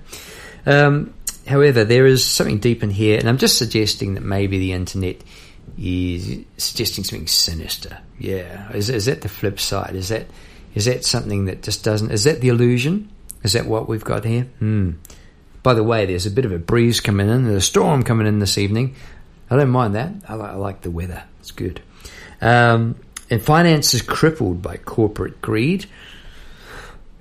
Um, 0.66 1.14
However, 1.50 1.84
there 1.84 2.06
is 2.06 2.24
something 2.24 2.60
deep 2.60 2.84
in 2.84 2.92
here, 2.92 3.18
and 3.18 3.28
I'm 3.28 3.40
just 3.40 3.58
suggesting 3.58 4.14
that 4.14 4.22
maybe 4.22 4.60
the 4.60 4.74
internet 4.74 5.24
is 5.78 6.46
suggesting 6.58 7.04
something 7.04 7.28
sinister. 7.28 8.00
Yeah, 8.18 8.72
is, 8.74 8.90
is 8.90 9.06
that 9.06 9.22
the 9.22 9.30
flip 9.30 9.60
side? 9.60 9.96
Is 9.96 10.10
that 10.10 10.28
is 10.76 10.86
that 10.86 11.06
something 11.06 11.46
that 11.46 11.64
just 11.64 11.84
doesn't? 11.84 12.12
Is 12.12 12.24
that 12.26 12.42
the 12.42 12.50
illusion? 12.50 13.10
Is 13.44 13.54
that 13.54 13.66
what 13.66 13.88
we've 13.88 14.04
got 14.04 14.26
here? 14.26 14.44
Hmm. 14.60 14.92
By 15.64 15.74
the 15.74 15.84
way, 15.84 16.06
there's 16.06 16.26
a 16.26 16.32
bit 16.32 16.46
of 16.46 16.52
a 16.52 16.60
breeze 16.60 17.00
coming 17.00 17.30
in. 17.30 17.46
There's 17.46 17.64
a 17.64 17.66
storm 17.66 18.04
coming 18.04 18.28
in 18.28 18.40
this 18.40 18.58
evening. 18.58 18.96
I 19.50 19.56
don't 19.56 19.70
mind 19.70 19.96
that. 19.96 20.14
I 20.28 20.36
like, 20.36 20.52
I 20.52 20.56
like 20.56 20.82
the 20.82 20.92
weather. 20.92 21.24
It's 21.40 21.52
good. 21.52 21.82
Um, 22.42 22.96
and 23.30 23.42
finance 23.42 23.94
is 23.94 24.02
crippled 24.02 24.62
by 24.62 24.78
corporate 24.78 25.42
greed. 25.42 25.86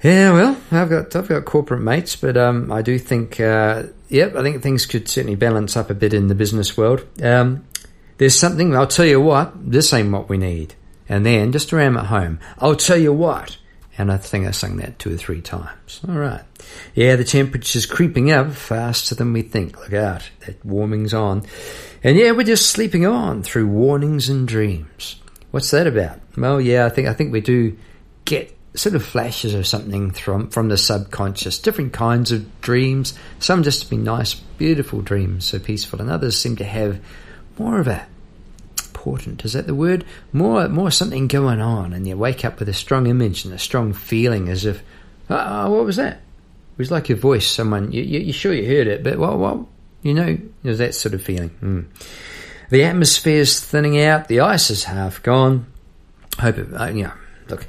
Yeah, 0.02 0.33
well, 0.33 0.57
I've 0.71 0.88
got 0.88 1.17
I've 1.17 1.28
got 1.28 1.45
corporate 1.45 1.83
mates, 1.83 2.14
but 2.14 2.37
um, 2.37 2.71
I 2.71 2.83
do 2.83 2.99
think, 3.00 3.40
uh, 3.40 3.85
yep, 4.09 4.37
I 4.37 4.43
think 4.43 4.62
things 4.62 4.87
could 4.87 5.09
certainly 5.09 5.35
balance 5.35 5.76
up 5.76 5.90
a 5.90 5.95
bit 5.95 6.14
in 6.14 6.28
the 6.28 6.37
business 6.37 6.76
world. 6.76 7.05
Um, 7.21 7.64
there's 8.18 8.38
something 8.38 8.76
I'll 8.76 8.87
tell 8.87 9.06
you 9.06 9.20
what, 9.20 9.52
this 9.70 9.92
ain't 9.92 10.12
what 10.12 10.28
we 10.28 10.38
need. 10.38 10.75
And 11.08 11.25
then 11.25 11.52
just 11.52 11.72
around 11.72 11.96
at 11.96 12.06
home, 12.06 12.38
I'll 12.58 12.76
tell 12.76 12.98
you 12.98 13.12
what. 13.12 13.56
And 13.96 14.12
I 14.12 14.16
think 14.16 14.46
I 14.46 14.52
sung 14.52 14.76
that 14.76 14.98
two 14.98 15.12
or 15.12 15.16
three 15.16 15.40
times. 15.40 16.00
All 16.06 16.14
right. 16.14 16.42
Yeah, 16.94 17.16
the 17.16 17.25
temperature's 17.25 17.87
creeping 17.87 18.30
up 18.30 18.52
faster 18.52 19.14
than 19.14 19.32
we 19.32 19.42
think. 19.42 19.78
Look 19.80 19.92
out, 19.92 20.30
that 20.46 20.64
warming's 20.64 21.14
on. 21.14 21.44
And 22.04 22.16
yeah, 22.16 22.30
we're 22.30 22.44
just 22.44 22.70
sleeping 22.70 23.06
on 23.06 23.42
through 23.42 23.66
warnings 23.66 24.28
and 24.28 24.46
dreams. 24.46 25.16
What's 25.50 25.70
that 25.70 25.87
about? 25.87 26.20
Well, 26.37 26.60
yeah, 26.60 26.87
I 26.87 26.90
think 26.90 27.08
I 27.08 27.14
think 27.14 27.32
we 27.32 27.40
do 27.40 27.76
get 28.25 28.56
sort 28.75 28.94
of 28.94 29.04
flashes 29.04 29.54
of 29.54 29.66
something 29.66 30.12
from 30.12 30.50
from 30.50 30.68
the 30.68 30.76
subconscious, 30.76 31.58
different 31.58 31.92
kinds 31.92 32.30
of 32.30 32.60
dreams. 32.60 33.18
Some 33.40 33.62
just 33.62 33.82
to 33.82 33.90
be 33.90 33.96
nice, 33.96 34.34
beautiful 34.34 35.00
dreams, 35.00 35.46
so 35.46 35.58
peaceful, 35.58 36.00
and 36.00 36.10
others 36.10 36.38
seem 36.38 36.56
to 36.56 36.64
have 36.64 37.00
more 37.59 37.81
of 37.81 37.88
a 37.88 38.07
important 38.99 39.45
is 39.45 39.53
that 39.53 39.67
the 39.67 39.75
word 39.75 40.05
more 40.33 40.69
more 40.69 40.91
something 40.91 41.29
going 41.29 41.61
on, 41.61 41.93
and 41.93 42.07
you 42.07 42.17
wake 42.17 42.45
up 42.45 42.59
with 42.59 42.69
a 42.69 42.75
strong 42.75 43.07
image 43.07 43.45
and 43.45 43.55
a 43.55 43.59
strong 43.59 43.93
feeling, 43.93 44.49
as 44.49 44.65
if 44.65 44.83
oh, 45.31 45.71
what 45.71 45.85
was 45.85 45.97
that? 45.97 46.15
It 46.15 46.79
was 46.79 46.91
like 46.91 47.09
your 47.09 47.19
voice. 47.19 47.47
Someone 47.47 47.93
you, 47.93 48.03
you, 48.03 48.31
are 48.31 48.33
sure 48.33 48.53
you 48.53 48.67
heard 48.67 48.87
it, 48.87 49.03
but 49.03 49.19
what 49.19 49.38
what 49.38 49.59
you 50.03 50.15
know, 50.15 50.38
there's 50.62 50.79
that 50.79 50.95
sort 50.95 51.15
of 51.15 51.23
feeling. 51.23 51.50
Mm. 51.62 51.87
The 52.71 52.85
atmosphere's 52.85 53.61
thinning 53.61 54.00
out. 54.00 54.29
The 54.29 54.41
ice 54.41 54.71
is 54.71 54.85
half 54.85 55.23
gone. 55.23 55.67
Hope 56.38 56.59
it, 56.59 56.69
uh, 56.75 56.88
you 56.88 57.05
know. 57.05 57.12
Look, 57.49 57.67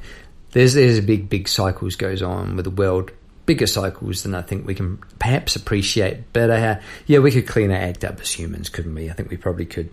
there's 0.52 0.74
there's 0.74 0.98
a 0.98 1.04
big 1.04 1.30
big 1.30 1.48
cycles 1.48 1.96
goes 1.96 2.22
on 2.22 2.56
with 2.56 2.66
the 2.66 2.72
world 2.72 3.12
bigger 3.50 3.66
cycles 3.66 4.22
than 4.22 4.36
I 4.36 4.44
think 4.44 4.68
we 4.68 4.76
can 4.76 4.98
perhaps 5.18 5.56
appreciate. 5.56 6.32
But 6.34 6.52
uh, 6.52 6.80
yeah, 7.08 7.18
we 7.18 7.32
could 7.32 7.48
clean 7.48 7.72
our 7.72 7.78
act 7.78 8.04
up 8.04 8.22
as 8.22 8.32
humans, 8.32 8.70
couldn't 8.70 8.94
we? 8.94 9.10
I 9.10 9.14
think 9.14 9.32
we 9.32 9.38
probably 9.38 9.66
could. 9.66 9.90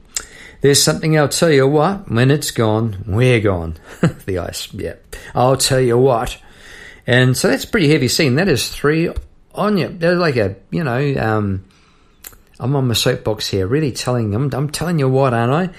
There's 0.61 0.83
something 0.83 1.19
I'll 1.19 1.31
tell 1.31 1.51
you 1.51 1.67
what. 1.67 2.11
When 2.11 2.31
it's 2.31 2.51
gone, 2.51 3.03
we're 3.07 3.41
gone. 3.41 3.79
the 4.27 4.41
ice, 4.41 4.71
yeah. 4.75 4.97
I'll 5.35 5.57
tell 5.57 5.81
you 5.81 5.97
what. 5.97 6.37
And 7.07 7.35
so 7.35 7.49
that's 7.49 7.65
pretty 7.65 7.89
heavy 7.89 8.09
scene. 8.09 8.35
That 8.35 8.49
is 8.49 8.69
three 8.69 9.11
on 9.55 9.79
you. 9.79 9.89
They're 9.89 10.17
like 10.17 10.37
a 10.37 10.57
you 10.71 10.85
know. 10.85 11.15
Um, 11.19 11.65
I'm 12.61 12.77
on 12.77 12.89
my 12.89 12.95
soapbox 12.95 13.49
here, 13.49 13.67
really 13.67 13.93
telling 13.93 14.33
them. 14.33 14.51
I'm 14.53 14.69
telling 14.69 14.99
you 14.99 15.09
what, 15.09 15.33
aren't 15.33 15.73
I? 15.73 15.75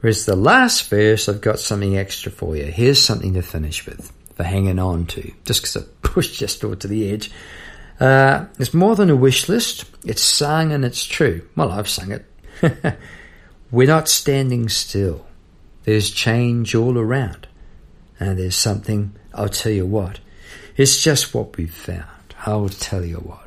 Whereas 0.00 0.26
the 0.26 0.34
last 0.34 0.90
verse, 0.90 1.28
I've 1.28 1.40
got 1.40 1.60
something 1.60 1.96
extra 1.96 2.32
for 2.32 2.56
you. 2.56 2.64
Here's 2.64 3.00
something 3.00 3.34
to 3.34 3.42
finish 3.42 3.86
with 3.86 4.12
for 4.40 4.48
hanging 4.48 4.78
on 4.78 5.04
to, 5.04 5.32
just 5.44 5.60
because 5.60 5.76
I 5.76 5.80
pushed 6.02 6.38
just 6.38 6.64
over 6.64 6.74
to 6.74 6.88
the 6.88 7.10
edge. 7.10 7.30
Uh, 7.98 8.46
it's 8.58 8.72
more 8.72 8.96
than 8.96 9.10
a 9.10 9.16
wish 9.16 9.50
list. 9.50 9.84
It's 10.06 10.22
sung 10.22 10.72
and 10.72 10.82
it's 10.82 11.04
true. 11.04 11.46
Well, 11.56 11.70
I've 11.70 11.88
sung 11.88 12.10
it. 12.12 12.24
We're 13.70 13.86
not 13.86 14.08
standing 14.08 14.70
still. 14.70 15.26
There's 15.84 16.10
change 16.10 16.74
all 16.74 16.96
around. 16.96 17.48
And 18.18 18.38
there's 18.38 18.56
something, 18.56 19.14
I'll 19.34 19.50
tell 19.50 19.72
you 19.72 19.84
what. 19.84 20.20
It's 20.78 21.02
just 21.02 21.34
what 21.34 21.58
we've 21.58 21.72
found. 21.72 22.06
I'll 22.46 22.70
tell 22.70 23.04
you 23.04 23.16
what. 23.16 23.46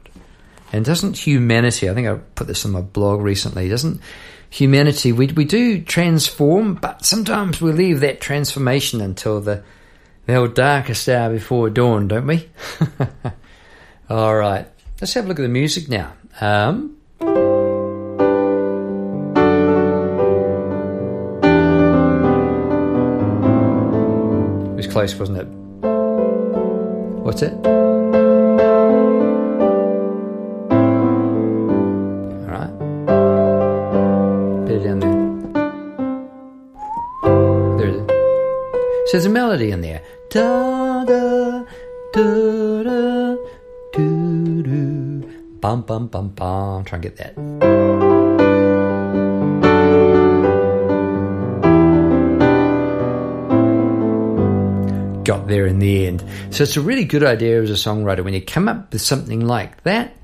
And 0.71 0.85
doesn't 0.85 1.17
humanity, 1.17 1.89
I 1.89 1.95
think 1.95 2.07
I 2.07 2.15
put 2.35 2.45
this 2.45 2.65
on 2.65 2.71
my 2.71 2.81
blog 2.81 3.21
recently, 3.21 3.67
doesn't 3.67 3.99
humanity, 4.51 5.11
we, 5.11 5.27
we 5.27 5.45
do 5.45 5.81
transform, 5.81 6.75
but 6.75 7.03
sometimes 7.03 7.59
we 7.59 7.71
leave 7.71 8.01
that 8.01 8.21
transformation 8.21 9.01
until 9.01 9.41
the 9.41 9.63
the 10.25 10.51
darkest 10.53 11.07
hour 11.09 11.33
before 11.33 11.69
dawn, 11.69 12.07
don't 12.07 12.27
we? 12.27 12.49
All 14.09 14.35
right, 14.35 14.67
let's 15.01 15.13
have 15.13 15.25
a 15.25 15.27
look 15.27 15.39
at 15.39 15.43
the 15.43 15.49
music 15.49 15.89
now. 15.89 16.13
Um, 16.41 16.97
it 24.71 24.75
was 24.75 24.87
close, 24.87 25.15
wasn't 25.15 25.39
it? 25.39 25.47
What's 27.23 27.41
it? 27.41 27.53
So 39.13 39.17
there's 39.17 39.27
a 39.27 39.29
melody 39.29 39.69
in 39.69 39.81
there. 39.81 40.01
Da 40.31 41.05
da 41.05 41.65
da 42.13 42.81
da 42.81 43.35
do 43.93 44.63
do 44.63 45.29
bum 45.59 45.83
bum 45.83 46.07
bum 46.07 46.29
bum. 46.29 46.83
Try 46.83 46.95
and 46.95 47.03
get 47.03 47.17
that. 47.17 47.35
Got 55.23 55.47
there 55.47 55.67
in 55.67 55.77
the 55.77 56.07
end. 56.07 56.23
So 56.49 56.63
it's 56.63 56.75
a 56.75 56.81
really 56.81 57.05
good 57.05 57.23
idea 57.23 57.61
as 57.61 57.69
a 57.69 57.73
songwriter 57.73 58.23
when 58.23 58.33
you 58.33 58.41
come 58.41 58.67
up 58.67 58.91
with 58.91 59.03
something 59.03 59.45
like 59.45 59.83
that 59.83 60.17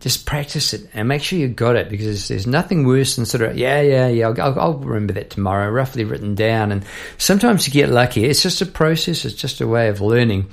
just 0.00 0.26
practice 0.26 0.74
it 0.74 0.88
and 0.94 1.08
make 1.08 1.22
sure 1.22 1.38
you 1.38 1.48
got 1.48 1.74
it 1.74 1.88
because 1.88 2.28
there's 2.28 2.46
nothing 2.46 2.86
worse 2.86 3.16
than 3.16 3.26
sort 3.26 3.42
of 3.42 3.58
yeah 3.58 3.80
yeah 3.80 4.06
yeah 4.06 4.28
I'll, 4.28 4.60
I'll, 4.60 4.74
remember 4.74 5.14
that 5.14 5.30
tomorrow 5.30 5.68
roughly 5.70 6.04
written 6.04 6.34
down. 6.34 6.70
And 6.70 6.84
sometimes 7.16 7.66
you 7.66 7.72
get 7.72 7.90
lucky. 7.90 8.24
It's 8.24 8.42
just 8.42 8.62
a 8.62 8.66
process. 8.66 9.24
It's 9.24 9.34
just 9.34 9.60
a 9.60 9.66
way 9.66 9.88
of 9.88 10.00
learning. 10.00 10.50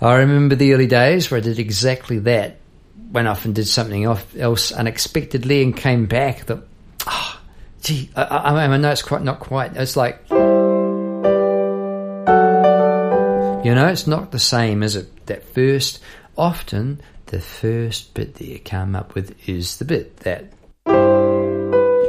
I 0.00 0.16
remember 0.16 0.54
the 0.54 0.72
early 0.72 0.86
days 0.86 1.30
where 1.30 1.38
i 1.38 1.42
did 1.42 1.58
exactly 1.58 2.18
that. 2.20 2.58
Went 3.10 3.28
off 3.28 3.44
and 3.44 3.54
did 3.54 3.68
something 3.68 4.04
else 4.04 4.72
unexpectedly 4.72 5.62
and 5.62 5.76
came 5.76 6.06
back 6.06 6.46
that 6.46 6.62
oh, 7.06 7.40
gee 7.82 8.08
I, 8.16 8.22
I, 8.22 8.64
I 8.64 8.76
know 8.78 8.90
it's 8.90 9.02
quite 9.02 9.22
not 9.22 9.38
quite. 9.38 9.76
It's 9.76 9.98
like 9.98 10.18
you 10.30 10.38
know 13.74 13.88
it's 13.88 14.06
not 14.06 14.32
the 14.32 14.38
same 14.38 14.82
is 14.82 14.96
it? 14.96 15.26
That 15.26 15.44
first 15.54 16.00
often 16.38 17.02
the 17.32 17.40
first 17.40 18.12
bit 18.12 18.34
that 18.34 18.46
you 18.46 18.58
come 18.58 18.94
up 18.94 19.14
with 19.14 19.48
is 19.48 19.78
the 19.78 19.86
bit 19.86 20.18
that 20.18 20.52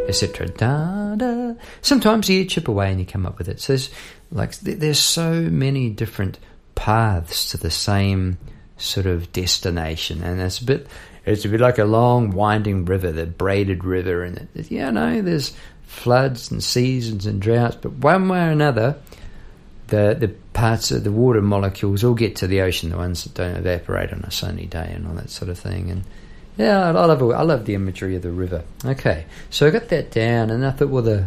etc. 0.09 0.49
Da 0.49 1.15
da. 1.15 1.53
Sometimes 1.81 2.29
you 2.29 2.43
chip 2.43 2.67
away 2.67 2.91
and 2.91 2.99
you 2.99 3.05
come 3.05 3.25
up 3.25 3.37
with 3.37 3.47
it. 3.47 3.61
So 3.61 3.71
there's 3.71 3.89
like 4.31 4.53
there's 4.59 4.99
so 4.99 5.31
many 5.31 5.89
different 5.89 6.39
paths 6.75 7.51
to 7.51 7.57
the 7.57 7.71
same 7.71 8.37
sort 8.75 9.05
of 9.05 9.31
destination, 9.31 10.21
and 10.23 10.41
it's 10.41 10.59
a 10.59 10.65
bit 10.65 10.87
it's 11.25 11.45
a 11.45 11.49
bit 11.49 11.61
like 11.61 11.77
a 11.77 11.85
long 11.85 12.31
winding 12.31 12.83
river, 12.83 13.13
the 13.13 13.25
braided 13.25 13.85
river, 13.85 14.23
and 14.23 14.49
it, 14.53 14.69
you 14.69 14.91
know 14.91 15.21
there's 15.21 15.55
floods 15.83 16.51
and 16.51 16.61
seasons 16.61 17.25
and 17.25 17.41
droughts, 17.41 17.77
but 17.77 17.93
one 17.93 18.27
way 18.27 18.45
or 18.45 18.51
another, 18.51 18.97
the 19.87 20.17
the 20.19 20.35
parts 20.53 20.91
of 20.91 21.03
the 21.03 21.11
water 21.11 21.41
molecules 21.41 22.03
all 22.03 22.13
get 22.13 22.35
to 22.37 22.47
the 22.47 22.61
ocean, 22.61 22.89
the 22.89 22.97
ones 22.97 23.23
that 23.23 23.33
don't 23.33 23.55
evaporate 23.55 24.13
on 24.13 24.19
a 24.19 24.31
sunny 24.31 24.65
day 24.65 24.91
and 24.93 25.07
all 25.07 25.13
that 25.15 25.29
sort 25.29 25.49
of 25.49 25.59
thing, 25.59 25.89
and 25.89 26.03
yeah, 26.57 26.87
I 26.87 26.91
love. 26.91 27.21
I 27.31 27.41
love 27.41 27.65
the 27.65 27.73
imagery 27.73 28.15
of 28.15 28.21
the 28.21 28.31
river. 28.31 28.63
Okay, 28.85 29.25
so 29.49 29.67
I 29.67 29.71
got 29.71 29.89
that 29.89 30.11
down, 30.11 30.51
and 30.51 30.65
I 30.65 30.71
thought, 30.71 30.89
well, 30.89 31.01
the 31.01 31.25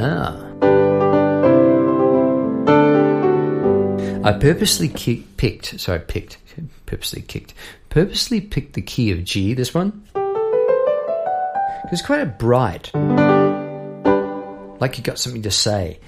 ah. 0.00 0.44
I 4.24 4.32
purposely 4.32 4.88
ki- 4.88 5.26
picked, 5.36 5.78
sorry, 5.80 6.00
picked, 6.00 6.38
purposely 6.86 7.22
kicked, 7.22 7.54
purposely 7.88 8.40
picked 8.40 8.74
the 8.74 8.82
key 8.82 9.10
of 9.10 9.24
G, 9.24 9.54
this 9.54 9.72
one. 9.72 10.04
Because 10.12 12.00
it's 12.00 12.02
quite 12.02 12.20
a 12.20 12.26
bright, 12.26 12.90
like 14.80 14.98
you 14.98 15.04
got 15.04 15.18
something 15.18 15.42
to 15.42 15.50
say. 15.50 16.00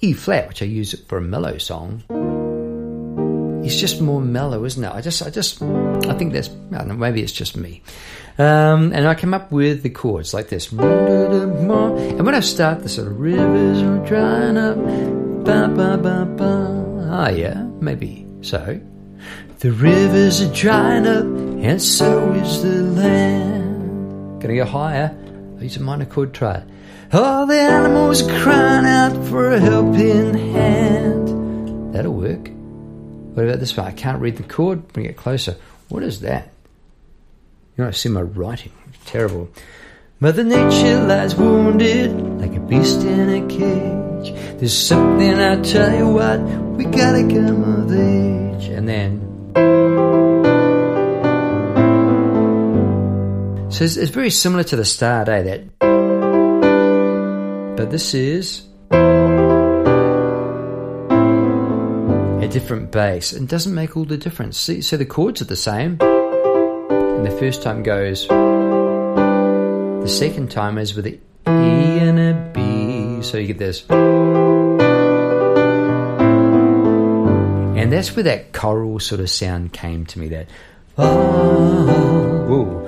E 0.00 0.12
flat, 0.12 0.48
which 0.48 0.62
I 0.62 0.64
use 0.64 0.98
for 1.08 1.18
a 1.18 1.20
mellow 1.22 1.58
song, 1.58 2.02
it's 3.64 3.76
just 3.76 4.00
more 4.00 4.20
mellow, 4.22 4.64
isn't 4.64 4.82
it? 4.82 4.90
I 4.90 5.02
just, 5.02 5.22
I 5.22 5.28
just, 5.28 5.62
I 5.62 6.14
think 6.14 6.32
that's, 6.32 6.48
I 6.72 6.84
know, 6.84 6.94
maybe 6.94 7.22
it's 7.22 7.32
just 7.32 7.56
me. 7.56 7.82
Um, 8.38 8.92
and 8.94 9.06
I 9.06 9.14
come 9.14 9.34
up 9.34 9.52
with 9.52 9.82
the 9.82 9.90
chords 9.90 10.32
like 10.32 10.48
this. 10.48 10.72
And 10.72 10.78
when 12.24 12.34
I 12.34 12.40
start, 12.40 12.82
the 12.82 12.88
sort 12.88 13.08
of 13.08 13.20
rivers 13.20 13.82
are 13.82 13.98
drying 14.06 14.56
up, 14.56 14.76
ba 15.44 15.68
ba 15.68 15.98
ba 15.98 16.24
ba. 16.24 17.08
Ah, 17.10 17.28
yeah, 17.28 17.62
maybe 17.80 18.26
so. 18.40 18.80
The 19.58 19.72
rivers 19.72 20.40
are 20.40 20.54
drying 20.54 21.06
up, 21.06 21.24
and 21.24 21.82
so 21.82 22.32
is 22.32 22.62
the 22.62 22.82
land. 22.82 24.40
Gonna 24.40 24.56
go 24.56 24.64
higher. 24.64 25.14
I 25.58 25.62
use 25.64 25.76
a 25.76 25.80
minor 25.82 26.06
chord 26.06 26.32
try. 26.32 26.62
All 27.12 27.44
the 27.44 27.58
animals 27.58 28.22
are 28.22 28.40
crying 28.40 28.86
out 28.86 29.26
for 29.26 29.50
a 29.50 29.58
helping 29.58 30.32
hand. 30.32 31.92
That'll 31.92 32.14
work. 32.14 32.48
What 33.34 33.46
about 33.46 33.58
this 33.58 33.76
one? 33.76 33.88
I 33.88 33.90
can't 33.90 34.20
read 34.20 34.36
the 34.36 34.44
chord. 34.44 34.86
Bring 34.92 35.06
it 35.06 35.16
closer. 35.16 35.56
What 35.88 36.04
is 36.04 36.20
that? 36.20 36.52
You 37.76 37.82
know, 37.82 37.88
I 37.88 37.90
see 37.90 38.10
my 38.10 38.22
writing? 38.22 38.70
Terrible. 39.06 39.48
Mother 40.20 40.44
Nature 40.44 41.02
lies 41.02 41.34
wounded 41.34 42.12
like 42.40 42.54
a 42.54 42.60
beast 42.60 43.00
in 43.00 43.28
a 43.28 43.48
cage. 43.48 44.32
There's 44.60 44.76
something 44.76 45.34
I 45.34 45.60
tell 45.62 45.92
you 45.92 46.06
what, 46.06 46.40
we 46.40 46.84
gotta 46.84 47.22
come 47.22 47.64
of 47.64 47.92
age. 47.92 48.68
And 48.68 48.88
then. 48.88 49.26
So 53.72 53.82
it's, 53.84 53.96
it's 53.96 54.10
very 54.10 54.30
similar 54.30 54.62
to 54.62 54.76
the 54.76 54.84
start, 54.84 55.28
eh? 55.28 55.42
That. 55.42 55.89
This 57.90 58.14
is. 58.14 58.62
A 58.92 58.96
different 62.48 62.92
bass. 62.92 63.32
And 63.32 63.48
doesn't 63.48 63.74
make 63.74 63.96
all 63.96 64.04
the 64.04 64.16
difference. 64.16 64.58
See, 64.58 64.80
so 64.80 64.96
the 64.96 65.04
chords 65.04 65.42
are 65.42 65.46
the 65.46 65.56
same. 65.56 65.98
And 66.00 67.26
the 67.26 67.32
first 67.32 67.64
time 67.64 67.82
goes. 67.82 68.28
The 68.28 70.06
second 70.06 70.52
time 70.52 70.78
is 70.78 70.94
with 70.94 71.06
an 71.06 71.14
E 71.14 71.20
and 71.48 72.20
a 72.20 72.52
B. 72.54 73.22
So 73.22 73.38
you 73.38 73.48
get 73.48 73.58
this. 73.58 73.84
And 77.80 77.92
that's 77.92 78.14
where 78.14 78.22
that 78.22 78.52
choral 78.52 79.00
sort 79.00 79.20
of 79.20 79.28
sound 79.28 79.72
came 79.72 80.06
to 80.06 80.20
me. 80.20 80.28
That. 80.28 80.46
Ah, 80.96 81.06
ooh, 81.06 82.86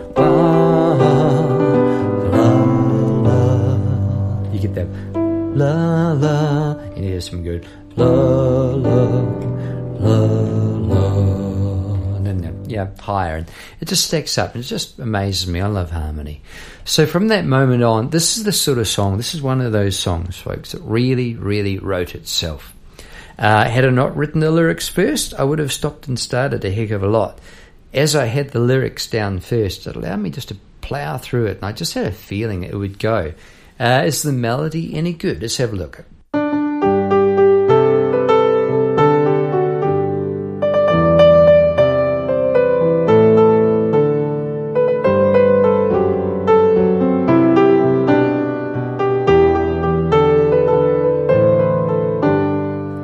get 4.72 4.92
that. 4.92 5.18
La, 5.54 6.12
la. 6.12 6.72
And 6.72 7.04
here's 7.04 7.28
some 7.28 7.42
good. 7.42 7.66
La, 7.96 8.06
la, 8.06 9.04
la, 9.98 10.16
la 10.16 11.42
and 12.16 12.26
then 12.26 12.64
yeah, 12.68 12.88
higher, 12.98 13.37
and 13.37 13.50
it 13.80 13.88
just 13.88 14.06
stacks 14.06 14.38
up. 14.38 14.54
And 14.54 14.64
it 14.64 14.66
just 14.66 14.98
amazes 14.98 15.46
me. 15.46 15.61
I 15.61 15.66
love 15.66 15.90
harmony. 15.90 16.42
So 16.85 17.06
from 17.06 17.28
that 17.28 17.44
moment 17.44 17.82
on, 17.82 18.11
this 18.11 18.37
is 18.37 18.44
the 18.44 18.52
sort 18.52 18.78
of 18.78 18.88
song. 18.88 19.16
This 19.16 19.35
is 19.35 19.42
one 19.42 19.61
of 19.61 19.72
those 19.72 19.98
songs, 19.98 20.37
folks, 20.38 20.72
that 20.72 20.82
really, 20.82 21.35
really 21.35 21.78
wrote 21.78 22.14
itself. 22.14 22.74
Uh, 23.38 23.64
had 23.64 23.85
I 23.85 23.90
not 23.90 24.16
written 24.16 24.40
the 24.40 24.50
lyrics 24.50 24.88
first, 24.88 25.35
I 25.35 25.44
would 25.44 25.58
have 25.58 25.72
stopped 25.72 26.06
and 26.06 26.18
started 26.18 26.64
a 26.64 26.70
heck 26.70 26.90
of 26.90 27.02
a 27.02 27.08
lot. 27.08 27.40
As 27.92 28.16
I 28.16 28.26
had 28.26 28.50
the 28.50 28.61
lyrics 28.61 29.06
down 29.06 29.40
first, 29.40 29.87
it 29.87 29.96
allowed 29.96 30.20
me 30.20 30.30
just 30.30 30.48
to 30.48 30.56
plow 30.80 31.18
through 31.18 31.46
it, 31.46 31.56
and 31.56 31.64
I 31.64 31.72
just 31.72 31.94
had 31.94 32.06
a 32.06 32.12
feeling 32.12 32.62
it 32.62 32.74
would 32.74 32.98
go. 32.98 33.35
Uh, 33.82 34.04
is 34.06 34.22
the 34.22 34.30
melody 34.30 34.94
any 34.94 35.12
good? 35.12 35.42
Let's 35.42 35.56
have 35.56 35.72
a 35.72 35.74
look. 35.74 36.04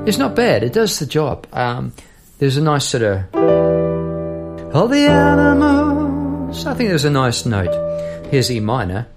It's 0.07 0.17
not 0.17 0.37
bad. 0.37 0.63
It 0.63 0.73
does 0.73 1.01
the 1.01 1.07
job. 1.07 1.49
Um, 1.53 1.93
there's 2.39 2.57
a 2.57 2.63
nice 2.63 2.85
sort 2.85 3.03
of 3.03 3.35
all 4.73 4.87
the 4.87 5.09
animals. 5.09 6.65
I 6.67 6.75
think 6.75 6.91
there's 6.91 7.05
a 7.05 7.11
nice 7.11 7.45
note. 7.45 8.27
Here's 8.31 8.49
E 8.49 8.61
minor. 8.61 9.09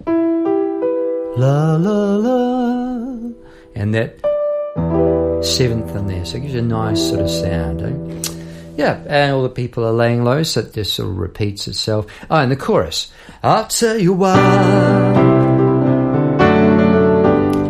La 1.38 1.76
la 1.78 2.15
la, 2.17 3.32
and 3.74 3.96
that 3.96 4.20
seventh 5.41 5.96
in 5.96 6.08
there. 6.08 6.26
So 6.26 6.38
it 6.38 6.41
gives 6.41 6.54
you 6.54 6.60
a 6.60 6.62
nice 6.62 7.00
sort 7.10 7.22
of 7.22 7.30
sound. 7.30 7.82
Eh? 7.82 8.32
Yeah, 8.76 9.02
and 9.08 9.34
all 9.34 9.44
the 9.44 9.50
people 9.50 9.86
are 9.86 9.94
laying 9.94 10.24
low, 10.26 10.44
so 10.44 10.60
it 10.60 10.74
just 10.74 10.94
sort 10.94 11.10
of 11.10 11.17
repeats 11.17 11.67
itself. 11.67 12.06
Oh, 12.30 12.36
and 12.36 12.52
the 12.52 12.58
chorus. 12.58 13.12
I'll 13.44 13.67
tell 13.67 13.98
you 13.98 14.13
why. 14.13 14.38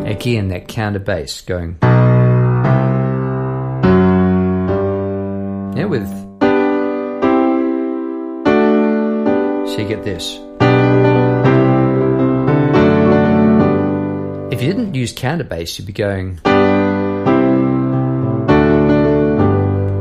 Again, 0.05 0.47
that 0.49 0.67
counter 0.67 0.99
bass 0.99 1.41
going. 1.41 1.77
Yeah, 5.77 5.85
with. 5.85 6.09
So 9.69 9.77
you 9.77 9.87
get 9.87 10.03
this. 10.03 10.39
If 14.61 14.67
you 14.67 14.73
didn't 14.75 14.93
use 14.93 15.11
counter 15.11 15.43
bass, 15.43 15.79
you'd 15.79 15.87
be 15.87 15.91
going. 15.91 16.35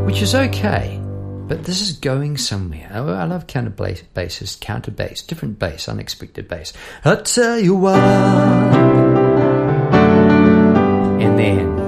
Which 0.05 0.21
is 0.21 0.35
okay, 0.35 1.01
but 1.49 1.65
this 1.65 1.81
is 1.81 1.93
going 1.93 2.37
somewhere. 2.37 2.87
I, 2.93 2.99
I 2.99 3.25
love 3.25 3.47
counter 3.47 3.71
bass, 3.71 4.03
basses, 4.13 4.59
counter 4.61 4.91
bass, 4.91 5.23
different 5.23 5.59
bass, 5.59 5.89
unexpected 5.89 6.47
bass. 6.47 6.75
I'll 7.07 7.23
tell 7.23 7.59
you 7.59 7.75
why. 7.75 7.97
And 11.23 11.39
then. 11.39 11.79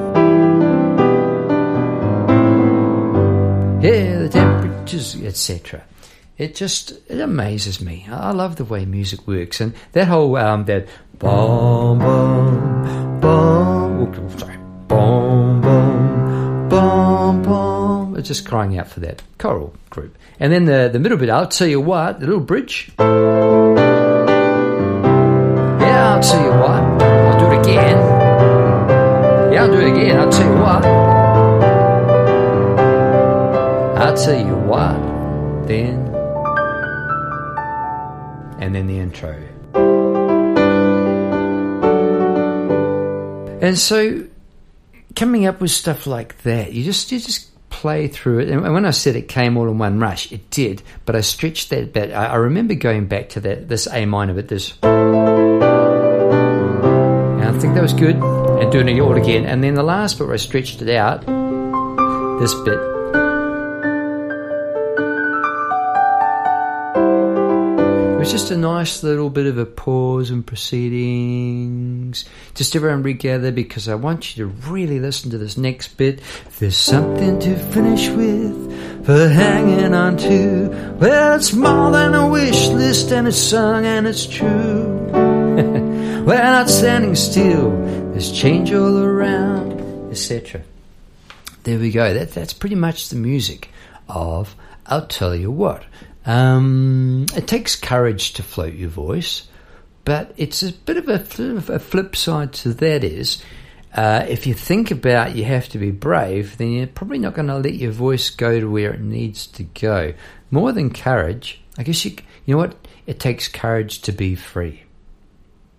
Yeah, 3.83 4.19
the 4.19 4.31
temperatures, 4.31 5.15
etc. 5.23 5.85
It 6.39 6.55
just 6.55 6.93
it 7.11 7.21
amazes 7.21 7.83
me. 7.83 8.07
I 8.11 8.31
love 8.31 8.57
the 8.57 8.65
way 8.65 8.87
music 8.87 9.29
works, 9.29 9.61
and 9.61 9.75
that 9.93 10.09
whole 10.09 10.35
um, 10.37 10.65
that 10.65 10.89
boom 11.19 12.42
just 18.33 18.49
crying 18.49 18.79
out 18.79 18.89
for 18.89 19.01
that 19.01 19.23
choral 19.37 19.75
group, 19.91 20.17
and 20.41 20.51
then 20.51 20.65
the 20.65 20.89
the 20.91 20.99
middle 20.99 21.19
bit. 21.19 21.29
I'll 21.29 21.49
tell 21.49 21.67
you 21.69 21.83
what, 21.83 22.19
the 22.19 22.27
little 22.27 22.41
bridge. 22.41 22.91
Yeah, 22.99 23.05
I'll 26.15 26.23
tell 26.23 26.43
you 26.43 26.51
what. 26.51 26.83
I'll 27.03 27.39
do 27.39 27.47
it 27.53 27.61
again. 27.61 27.99
Yeah, 29.53 29.65
I'll 29.65 29.71
do 29.71 29.81
it 29.81 29.93
again. 29.93 30.19
I'll 30.19 30.33
tell 30.33 30.47
you 30.47 30.59
what. 30.65 30.85
I'll 34.03 34.17
tell 34.17 34.47
you 34.47 34.57
what, 34.57 34.97
then, 35.69 36.09
and 38.61 38.75
then 38.75 38.87
the 38.87 38.99
intro. 38.99 39.37
And 43.61 43.79
so, 43.79 44.25
coming 45.15 45.45
up 45.45 45.61
with 45.61 45.71
stuff 45.71 46.07
like 46.07 46.43
that, 46.43 46.73
you 46.73 46.83
just 46.83 47.13
you 47.13 47.21
just 47.21 47.52
play 47.83 48.07
through 48.07 48.39
it. 48.39 48.49
And 48.49 48.63
when 48.73 48.87
I 48.87 48.93
said 48.93 49.17
it 49.17 49.27
came 49.27 49.57
all 49.57 49.69
in 49.69 49.77
one 49.77 49.99
rush, 49.99 50.31
it 50.31 50.51
did. 50.51 50.85
But 51.05 51.17
I 51.17 51.21
stretched 51.21 51.71
that 51.71 51.93
bit. 51.93 52.13
I, 52.13 52.27
I 52.27 52.37
remember 52.37 52.75
going 52.75 53.07
back 53.07 53.31
to 53.31 53.41
that 53.41 53.69
this 53.69 53.89
A 53.89 54.07
minor 54.07 54.35
bit, 54.35 54.47
this. 54.47 54.75
And 54.85 55.65
I 57.43 57.59
think 57.59 57.75
that 57.75 57.83
was 57.83 57.93
good. 57.93 58.15
And 58.15 58.71
doing 58.71 58.87
it 58.89 59.01
all 59.01 59.17
again. 59.17 59.47
And 59.47 59.65
then 59.65 59.75
the 59.75 59.83
last 59.83 60.19
bit 60.19 60.29
where 60.29 60.35
I 60.35 60.37
stretched 60.37 60.81
it 60.81 60.91
out, 60.95 61.27
this 62.39 62.55
bit. 62.55 62.92
Was 68.23 68.31
just 68.31 68.53
a 68.53 68.57
nice 68.57 69.03
little 69.03 69.31
bit 69.31 69.47
of 69.47 69.59
a 69.59 69.67
pause 69.67 70.31
in 70.31 70.45
proceedings. 70.45 72.25
Just 72.55 72.77
everyone 72.77 73.03
regather 73.03 73.51
because 73.51 73.89
I 73.89 73.97
want 73.97 74.37
you 74.37 74.45
to 74.45 74.71
really 74.71 75.01
listen 75.01 75.33
to 75.33 75.39
this 75.39 75.57
next 75.57 75.97
bit. 75.97 76.21
There's 76.61 76.77
something 76.77 77.41
to 77.41 77.59
finish 77.73 78.09
with 78.11 79.05
for 79.05 79.29
hanging 79.29 79.93
on 79.93 80.19
to. 80.19 80.69
Well, 81.01 81.35
it's 81.37 81.53
more 81.53 81.91
than 81.91 82.15
a 82.15 82.29
wish 82.29 82.69
list 82.69 83.11
and 83.11 83.27
it's 83.27 83.37
sung 83.37 83.87
and 83.87 84.07
it's 84.07 84.25
true. 84.25 84.47
We're 86.25 86.45
not 86.45 86.71
standing 86.71 87.17
still. 87.17 87.73
There's 88.13 88.31
change 88.31 88.73
all 88.73 88.99
around, 88.99 90.13
etc. 90.13 90.63
There 91.65 91.81
we 91.81 91.91
go. 91.91 92.15
That 92.15 92.31
that's 92.31 92.53
pretty 92.53 92.77
much 92.77 93.09
the 93.09 93.17
music 93.17 93.69
of 94.09 94.55
I'll 94.87 95.09
tell 95.09 95.35
you 95.35 95.51
what. 95.51 95.83
Um, 96.25 97.27
it 97.35 97.47
takes 97.47 97.75
courage 97.77 98.35
to 98.35 98.43
float 98.43 98.75
your 98.75 98.91
voice, 98.91 99.49
but 100.05 100.33
it's 100.37 100.63
a 100.63 100.73
bit 100.73 100.97
of 100.97 101.09
a, 101.09 101.75
a 101.75 101.79
flip 101.79 102.15
side 102.17 102.53
to 102.55 102.73
that 102.75 103.05
is 103.05 103.43
uh, 103.95 104.25
if 104.29 104.47
you 104.47 104.55
think 104.55 104.91
about 104.91 105.37
you 105.37 105.45
have 105.45 105.69
to 105.71 105.79
be 105.79 105.91
brave, 105.91 106.57
then 106.57 106.73
you're 106.73 106.87
probably 106.87 107.19
not 107.19 107.35
going 107.35 107.49
to 107.49 107.59
let 107.59 107.75
your 107.75 107.93
voice 107.93 108.31
go 108.31 108.59
to 108.59 108.71
where 108.71 108.93
it 108.93 109.01
needs 109.01 109.47
to 109.47 109.65
go. 109.65 110.15
More 110.51 110.73
than 110.73 110.93
courage, 110.93 111.61
I 111.77 111.83
guess 111.83 112.05
you 112.05 112.17
you 112.47 112.55
know 112.55 112.59
what? 112.59 112.75
It 113.07 113.21
takes 113.21 113.49
courage 113.49 114.03
to 114.03 114.13
be 114.13 114.35
free. 114.35 114.83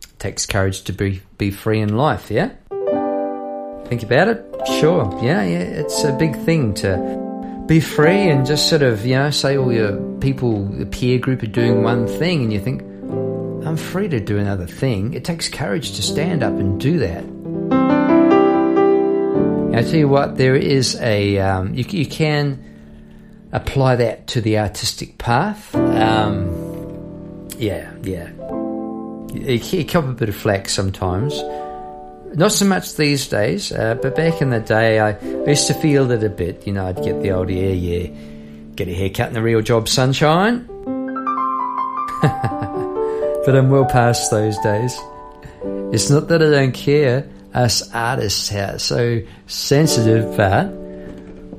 It 0.03 0.19
takes 0.19 0.45
courage 0.45 0.83
to 0.83 0.93
be 0.93 1.21
be 1.37 1.51
free 1.51 1.79
in 1.79 1.95
life. 1.97 2.29
Yeah. 2.29 2.51
Think 3.87 4.03
about 4.03 4.27
it. 4.27 4.45
Sure. 4.79 5.19
Yeah. 5.21 5.43
Yeah. 5.43 5.59
It's 5.59 6.03
a 6.03 6.13
big 6.13 6.35
thing 6.45 6.73
to 6.75 7.32
be 7.65 7.79
free 7.79 8.29
and 8.29 8.45
just 8.45 8.67
sort 8.67 8.81
of, 8.81 9.05
you 9.05 9.15
know, 9.15 9.29
say 9.29 9.57
all 9.57 9.71
your 9.71 9.95
people, 10.19 10.65
the 10.65 10.85
peer 10.85 11.17
group 11.17 11.43
are 11.43 11.47
doing 11.47 11.83
one 11.83 12.07
thing 12.07 12.43
and 12.43 12.51
you 12.51 12.59
think, 12.59 12.81
I'm 13.65 13.77
free 13.77 14.09
to 14.09 14.19
do 14.19 14.37
another 14.37 14.67
thing. 14.67 15.13
It 15.13 15.23
takes 15.23 15.47
courage 15.47 15.93
to 15.93 16.01
stand 16.01 16.43
up 16.43 16.53
and 16.53 16.79
do 16.79 16.99
that. 16.99 17.23
I 19.75 19.81
tell 19.81 19.95
you 19.95 20.09
what, 20.09 20.37
there 20.37 20.55
is 20.55 20.95
a, 21.01 21.39
um, 21.39 21.73
you, 21.73 21.85
you 21.87 22.05
can 22.05 22.63
apply 23.53 23.95
that 23.95 24.27
to 24.27 24.41
the 24.41 24.59
artistic 24.59 25.17
path. 25.17 25.73
Um, 25.73 27.49
yeah, 27.57 27.91
yeah. 28.03 28.29
You, 29.33 29.55
you 29.55 29.85
cop 29.85 30.03
a 30.03 30.13
bit 30.13 30.29
of 30.29 30.35
flack 30.35 30.67
sometimes 30.67 31.41
not 32.35 32.51
so 32.51 32.65
much 32.65 32.95
these 32.95 33.27
days, 33.27 33.71
uh, 33.71 33.95
but 33.95 34.15
back 34.15 34.41
in 34.41 34.49
the 34.49 34.59
day, 34.59 34.99
I, 34.99 35.19
used 35.47 35.67
to 35.67 35.73
feel 35.73 36.09
it 36.11 36.23
a 36.23 36.29
bit. 36.29 36.65
You 36.65 36.73
know, 36.73 36.87
I'd 36.87 37.03
get 37.03 37.21
the 37.21 37.31
old 37.31 37.49
yeah, 37.49 37.69
yeah, 37.69 38.07
get 38.75 38.87
a 38.87 38.93
haircut 38.93 39.27
in 39.27 39.33
the 39.33 39.41
real 39.41 39.61
job, 39.61 39.87
sunshine. 39.87 40.65
but 42.21 43.55
I'm 43.55 43.69
well 43.69 43.85
past 43.85 44.31
those 44.31 44.57
days. 44.59 44.97
It's 45.93 46.09
not 46.09 46.27
that 46.29 46.41
I 46.41 46.49
don't 46.49 46.71
care. 46.73 47.29
Us 47.53 47.87
artists 47.93 48.51
are 48.51 48.79
so 48.79 49.21
sensitive, 49.45 50.35
but 50.35 50.69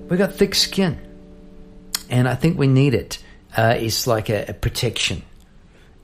we've 0.08 0.18
got 0.18 0.34
thick 0.34 0.56
skin, 0.56 0.98
and 2.10 2.28
I 2.28 2.34
think 2.34 2.58
we 2.58 2.66
need 2.66 2.94
it. 2.94 3.18
Uh, 3.56 3.76
it's 3.78 4.08
like 4.08 4.28
a, 4.28 4.46
a 4.48 4.54
protection, 4.54 5.22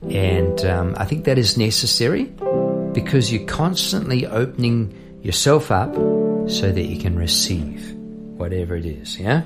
and 0.09 0.63
um, 0.63 0.95
I 0.97 1.03
think 1.03 1.25
that 1.25 1.37
is 1.37 1.57
necessary 1.57 2.31
because 2.93 3.31
you're 3.31 3.45
constantly 3.45 4.25
opening 4.25 4.93
yourself 5.21 5.71
up 5.71 5.93
so 6.49 6.71
that 6.71 6.83
you 6.83 6.99
can 6.99 7.15
receive 7.15 7.93
whatever 8.37 8.75
it 8.75 8.85
is, 8.85 9.19
yeah? 9.19 9.41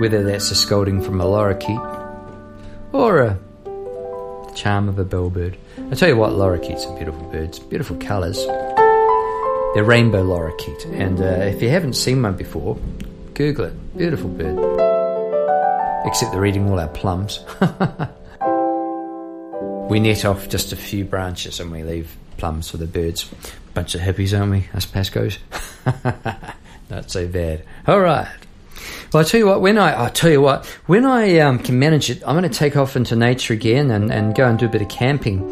Whether 0.00 0.22
that's 0.24 0.50
a 0.50 0.54
scolding 0.54 1.02
from 1.02 1.20
a 1.20 1.24
lorikeet 1.24 2.92
or 2.92 3.20
a 3.20 3.38
charm 4.54 4.88
of 4.88 4.98
a 4.98 5.04
bellbird. 5.04 5.56
I 5.90 5.94
tell 5.94 6.08
you 6.08 6.16
what, 6.16 6.32
lorikeets 6.32 6.86
are 6.88 6.96
beautiful 6.96 7.22
birds, 7.30 7.58
beautiful 7.58 7.96
colours. 7.96 8.36
They're 9.74 9.84
rainbow 9.84 10.24
lorikeet, 10.24 10.92
and 10.92 11.20
uh, 11.20 11.54
if 11.54 11.62
you 11.62 11.68
haven't 11.68 11.94
seen 11.94 12.22
one 12.22 12.36
before, 12.36 12.76
Google 13.34 13.66
it. 13.66 13.96
Beautiful 13.96 14.28
bird. 14.30 14.58
Except 16.06 16.32
they're 16.32 16.46
eating 16.46 16.68
all 16.68 16.80
our 16.80 16.88
plums. 16.88 17.40
we 19.88 20.00
net 20.00 20.24
off 20.24 20.48
just 20.48 20.72
a 20.72 20.76
few 20.76 21.04
branches 21.04 21.60
and 21.60 21.72
we 21.72 21.82
leave 21.82 22.14
plums 22.36 22.70
for 22.70 22.76
the 22.76 22.86
birds. 22.86 23.28
Bunch 23.72 23.94
of 23.94 24.00
hippies, 24.00 24.38
aren't 24.38 24.52
we, 24.52 24.68
us 24.74 24.84
Pascos? 24.84 25.38
Not 26.90 27.10
so 27.10 27.26
bad. 27.26 27.64
All 27.86 28.00
right. 28.00 28.28
Well, 29.12 29.22
I 29.22 29.24
tell 29.24 29.40
you 29.40 29.46
what. 29.46 29.60
When 29.60 29.78
I, 29.78 30.06
I 30.06 30.10
tell 30.10 30.30
you 30.30 30.40
what, 30.40 30.66
when 30.86 31.06
I 31.06 31.38
um, 31.38 31.58
can 31.58 31.78
manage 31.78 32.10
it, 32.10 32.22
I'm 32.26 32.36
going 32.36 32.50
to 32.50 32.56
take 32.56 32.76
off 32.76 32.96
into 32.96 33.16
nature 33.16 33.54
again 33.54 33.90
and, 33.90 34.12
and 34.12 34.34
go 34.34 34.46
and 34.46 34.58
do 34.58 34.66
a 34.66 34.68
bit 34.68 34.82
of 34.82 34.88
camping. 34.88 35.42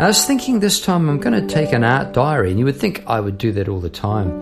I 0.00 0.06
was 0.06 0.24
thinking 0.24 0.60
this 0.60 0.80
time 0.80 1.08
I'm 1.08 1.20
going 1.20 1.46
to 1.46 1.54
take 1.54 1.72
an 1.72 1.84
art 1.84 2.12
diary, 2.12 2.50
and 2.50 2.58
you 2.58 2.64
would 2.64 2.76
think 2.76 3.04
I 3.06 3.20
would 3.20 3.36
do 3.36 3.52
that 3.52 3.68
all 3.68 3.80
the 3.80 3.90
time. 3.90 4.40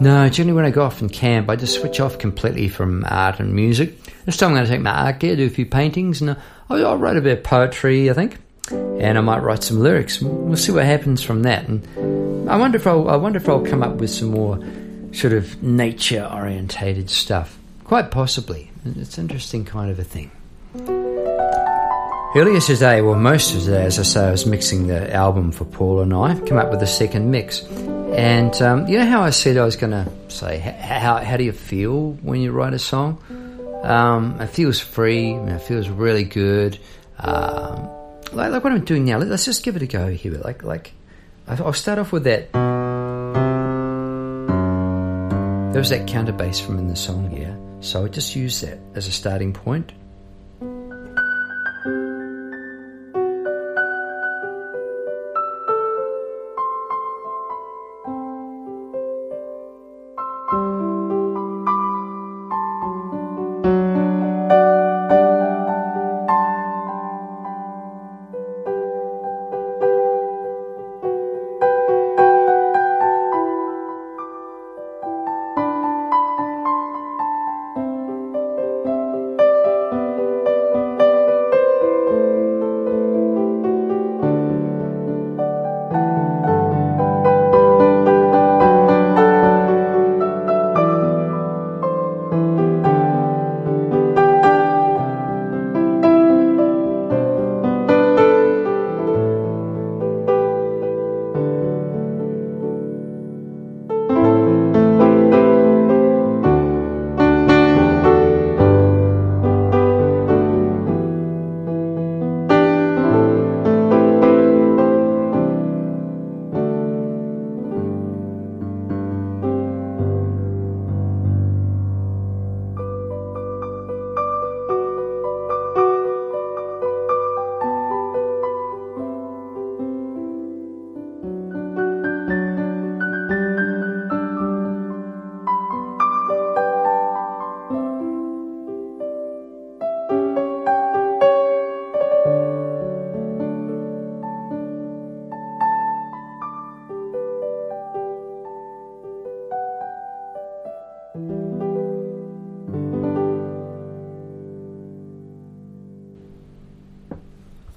No, 0.00 0.28
generally 0.28 0.54
when 0.54 0.64
I 0.64 0.70
go 0.70 0.82
off 0.82 1.00
and 1.00 1.12
camp, 1.12 1.50
I 1.50 1.56
just 1.56 1.80
switch 1.80 2.00
off 2.00 2.18
completely 2.18 2.68
from 2.68 3.04
art 3.08 3.40
and 3.40 3.52
music. 3.52 4.00
This 4.24 4.36
time 4.36 4.50
I'm 4.50 4.56
going 4.56 4.66
to 4.66 4.70
take 4.70 4.80
my 4.80 4.90
art 4.90 5.18
gear, 5.20 5.36
do 5.36 5.46
a 5.46 5.50
few 5.50 5.66
paintings, 5.66 6.20
and 6.20 6.36
I'll, 6.70 6.86
I'll 6.86 6.98
write 6.98 7.16
a 7.16 7.20
bit 7.20 7.38
of 7.38 7.44
poetry, 7.44 8.10
I 8.10 8.12
think 8.12 8.38
and 8.72 9.18
I 9.18 9.20
might 9.20 9.42
write 9.42 9.62
some 9.62 9.80
lyrics. 9.80 10.20
We'll 10.20 10.56
see 10.56 10.72
what 10.72 10.84
happens 10.84 11.22
from 11.22 11.42
that. 11.42 11.68
And 11.68 12.48
I 12.48 12.56
wonder 12.56 12.76
if 12.76 12.86
I'll, 12.86 13.08
I 13.08 13.16
wonder 13.16 13.38
if 13.38 13.48
I'll 13.48 13.64
come 13.64 13.82
up 13.82 13.96
with 13.96 14.10
some 14.10 14.30
more 14.30 14.58
sort 15.12 15.32
of 15.32 15.62
nature 15.62 16.28
orientated 16.32 17.10
stuff. 17.10 17.58
Quite 17.84 18.10
possibly. 18.10 18.70
It's 18.84 19.18
an 19.18 19.24
interesting 19.24 19.64
kind 19.64 19.90
of 19.90 19.98
a 19.98 20.04
thing. 20.04 20.30
Earlier 22.34 22.60
today, 22.60 23.00
well, 23.00 23.14
most 23.14 23.54
of 23.54 23.62
today, 23.62 23.84
as 23.84 23.98
I 23.98 24.02
say, 24.02 24.28
I 24.28 24.30
was 24.30 24.44
mixing 24.44 24.88
the 24.88 25.12
album 25.14 25.52
for 25.52 25.64
Paul 25.64 26.00
and 26.00 26.12
I, 26.12 26.38
come 26.40 26.58
up 26.58 26.70
with 26.70 26.82
a 26.82 26.86
second 26.86 27.30
mix. 27.30 27.62
And 27.62 28.54
um, 28.60 28.86
you 28.86 28.98
know 28.98 29.06
how 29.06 29.22
I 29.22 29.30
said 29.30 29.56
I 29.56 29.64
was 29.64 29.76
going 29.76 29.92
to 29.92 30.10
say, 30.28 30.58
how, 30.58 31.16
how 31.16 31.36
do 31.36 31.44
you 31.44 31.52
feel 31.52 32.12
when 32.22 32.40
you 32.40 32.52
write 32.52 32.74
a 32.74 32.78
song? 32.78 33.22
Um, 33.82 34.38
it 34.40 34.48
feels 34.48 34.80
free, 34.80 35.32
it 35.32 35.62
feels 35.62 35.88
really 35.88 36.24
good. 36.24 36.78
Um, 37.18 37.88
like, 38.32 38.50
like 38.52 38.64
what 38.64 38.72
I'm 38.72 38.84
doing 38.84 39.04
now. 39.04 39.18
Let's 39.18 39.44
just 39.44 39.62
give 39.62 39.76
it 39.76 39.82
a 39.82 39.86
go 39.86 40.08
here. 40.08 40.32
Like 40.32 40.62
like 40.62 40.92
I'll 41.46 41.72
start 41.72 41.98
off 41.98 42.12
with 42.12 42.24
that. 42.24 42.52
There 45.72 45.80
was 45.80 45.90
that 45.90 46.06
counter 46.06 46.32
bass 46.32 46.58
from 46.58 46.78
in 46.78 46.88
the 46.88 46.96
song 46.96 47.30
here, 47.30 47.56
so 47.80 48.04
I 48.04 48.08
just 48.08 48.34
use 48.34 48.60
that 48.62 48.78
as 48.94 49.06
a 49.06 49.12
starting 49.12 49.52
point. 49.52 49.92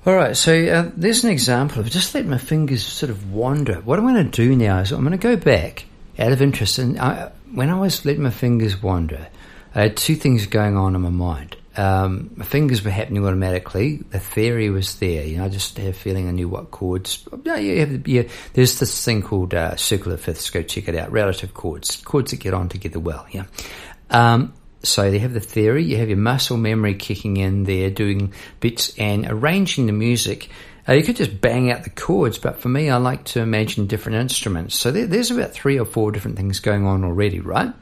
All 0.10 0.16
right, 0.16 0.36
so 0.36 0.66
uh, 0.66 0.90
there's 0.98 1.24
an 1.24 1.30
example 1.30 1.82
of 1.82 1.90
just 1.92 2.16
let 2.16 2.26
my 2.26 2.40
fingers 2.40 2.82
sort 2.82 3.12
of 3.12 3.32
wander. 3.32 3.76
What 3.76 4.00
I'm 4.00 4.06
going 4.06 4.16
to 4.16 4.24
do 4.24 4.56
now 4.56 4.80
is 4.80 4.92
I'm 4.92 5.06
going 5.06 5.12
to 5.12 5.20
go 5.20 5.36
back 5.36 5.86
out 6.18 6.32
of 6.32 6.42
interest, 6.42 6.80
and 6.80 7.00
I, 7.00 7.32
when 7.54 7.70
I 7.70 7.80
was 7.80 8.06
letting 8.06 8.24
my 8.24 8.32
fingers 8.32 8.82
wander, 8.82 9.28
I 9.76 9.82
had 9.82 9.98
two 9.98 10.16
things 10.16 10.48
going 10.48 10.78
on 10.78 10.96
in 10.96 11.02
my 11.02 11.12
mind. 11.12 11.58
Um, 11.78 12.32
my 12.36 12.44
fingers 12.44 12.84
were 12.84 12.90
happening 12.90 13.24
automatically. 13.24 13.98
The 13.98 14.20
theory 14.20 14.72
was 14.72 14.98
there. 14.98 15.24
You 15.24 15.38
know, 15.38 15.46
I 15.46 15.50
just 15.50 15.78
had 15.78 15.90
a 15.90 15.94
feeling 15.94 16.28
I 16.28 16.32
knew 16.32 16.50
what 16.50 16.72
chords. 16.72 17.28
Yeah, 17.44 17.58
you 17.58 17.80
have, 17.80 18.08
yeah, 18.08 18.24
there's 18.54 18.80
this 18.80 19.06
thing 19.06 19.22
called 19.22 19.54
uh, 19.54 19.76
circle 19.76 20.12
of 20.12 20.22
fifths. 20.22 20.50
Go 20.50 20.64
check 20.64 20.88
it 20.88 20.96
out. 20.96 21.12
Relative 21.12 21.54
chords, 21.54 21.98
chords 21.98 22.32
that 22.32 22.40
get 22.40 22.56
on 22.56 22.68
together 22.68 23.00
well. 23.00 23.28
Yeah. 23.30 23.44
Um, 24.10 24.56
so 24.84 25.04
you 25.04 25.20
have 25.20 25.34
the 25.34 25.40
theory, 25.40 25.84
you 25.84 25.98
have 25.98 26.10
your 26.10 26.18
muscle 26.18 26.58
memory 26.58 26.96
kicking 26.96 27.38
in 27.38 27.64
there, 27.64 27.90
doing 27.90 28.34
bits 28.60 28.98
and 28.98 29.26
arranging 29.30 29.86
the 29.86 29.92
music. 29.92 30.50
Uh, 30.88 30.94
you 30.94 31.04
could 31.04 31.18
just 31.18 31.42
bang 31.42 31.72
out 31.72 31.84
the 31.84 31.90
chords, 31.90 32.38
but 32.38 32.60
for 32.60 32.70
me, 32.70 32.90
I 32.90 32.98
like 32.98 33.26
to 33.26 33.42
imagine 33.42 33.88
different 33.88 34.20
instruments. 34.20 34.76
So 34.76 34.92
there, 34.92 35.06
there's 35.06 35.32
about 35.32 35.52
three 35.52 35.78
or 35.78 35.86
four 35.86 36.12
different 36.12 36.38
things 36.38 36.60
going 36.60 36.86
on 36.86 37.04
already, 37.04 37.40
right? 37.40 37.74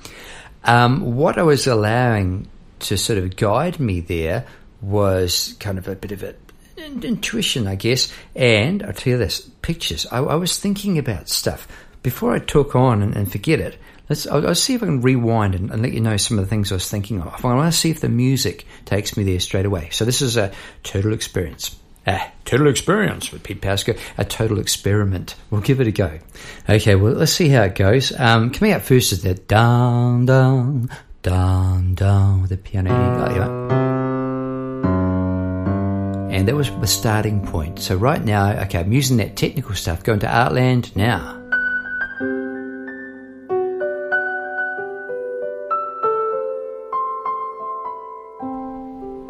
Um, 0.64 1.16
what 1.16 1.38
I 1.38 1.44
was 1.44 1.68
allowing 1.68 2.48
to 2.80 2.98
sort 2.98 3.20
of 3.20 3.36
guide 3.36 3.80
me 3.80 4.02
there 4.02 4.46
was 4.82 5.56
kind 5.60 5.78
of 5.78 5.88
a 5.88 5.96
bit 5.96 6.12
of 6.12 6.24
a 6.24 6.36
intuition, 6.78 7.68
I 7.68 7.76
guess. 7.76 8.12
And 8.36 8.84
I'll 8.84 8.94
tell 8.94 9.12
you 9.12 9.18
this, 9.18 9.42
pictures. 9.62 10.06
I, 10.12 10.20
I 10.20 10.36
was 10.36 10.60
thinking 10.60 10.98
about 10.98 11.30
stuff 11.30 11.68
before 12.04 12.34
I 12.34 12.40
took 12.40 12.76
on 12.76 13.02
and, 13.02 13.16
and 13.16 13.32
forget 13.32 13.60
it. 13.60 13.78
Let's. 14.10 14.28
I'll, 14.28 14.48
I'll, 14.48 14.56
see 14.56 14.74
if 14.74 14.84
I 14.84 14.86
can 14.86 15.02
rewind 15.02 15.56
and, 15.56 15.72
and, 15.72 15.82
let 15.82 15.94
you 15.94 16.00
know 16.00 16.18
some 16.18 16.40
of 16.40 16.46
the 16.46 16.50
things 16.50 16.72
I 16.72 16.76
was 16.76 16.90
thinking 16.90 17.22
of. 17.22 17.44
I 17.44 17.54
want 17.54 17.72
to 17.72 17.78
see 17.78 17.90
if 17.90 18.00
the 18.00 18.10
music 18.10 18.66
takes 18.86 19.18
me 19.18 19.24
there 19.24 19.40
straight 19.40 19.66
away. 19.66 19.90
So 19.92 20.06
this 20.06 20.22
is 20.22 20.38
a 20.38 20.52
total 20.84 21.14
experience. 21.14 21.76
Ah, 22.10 22.32
total 22.46 22.68
experience 22.68 23.34
with 23.34 23.44
Pete 23.44 23.60
Pasco. 23.60 23.94
A 24.18 24.24
total 24.24 24.60
experiment. 24.60 25.36
We'll 25.52 25.60
give 25.60 25.82
it 25.82 25.88
a 25.88 25.92
go. 25.92 26.20
Okay, 26.70 26.96
well, 26.96 27.12
let's 27.12 27.34
see 27.34 27.50
how 27.50 27.64
it 27.64 27.76
goes. 27.76 28.18
Um, 28.18 28.52
coming 28.52 28.74
up 28.74 28.84
first 28.84 29.12
is 29.12 29.24
the 29.24 29.34
down, 29.34 30.26
down, 30.26 30.90
down, 31.22 31.96
down 31.96 32.42
with 32.42 32.52
the 32.52 32.58
piano. 32.58 33.98
And 36.32 36.48
that 36.48 36.56
was 36.56 36.72
the 36.72 36.88
starting 36.88 37.46
point. 37.46 37.80
So 37.80 37.98
right 37.98 38.24
now, 38.24 38.52
okay, 38.62 38.80
I'm 38.80 38.94
using 38.94 39.18
that 39.18 39.36
technical 39.36 39.76
stuff, 39.76 40.04
going 40.04 40.20
to 40.20 40.28
Artland 40.28 40.96
now. 40.96 41.47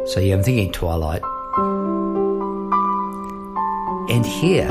So 0.08 0.22
yeah, 0.22 0.36
I'm 0.36 0.44
thinking 0.44 0.72
Twilight. 0.72 1.22
And 4.10 4.26
here, 4.26 4.70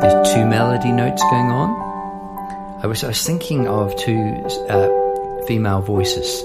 there's 0.00 0.34
two 0.34 0.44
melody 0.44 0.90
notes 0.90 1.22
going 1.22 1.46
on. 1.46 1.70
I 2.82 2.88
was, 2.88 3.04
I 3.04 3.08
was 3.08 3.24
thinking 3.24 3.68
of 3.68 3.94
two 3.96 4.44
uh, 4.68 4.88
female 5.46 5.80
voices. 5.80 6.42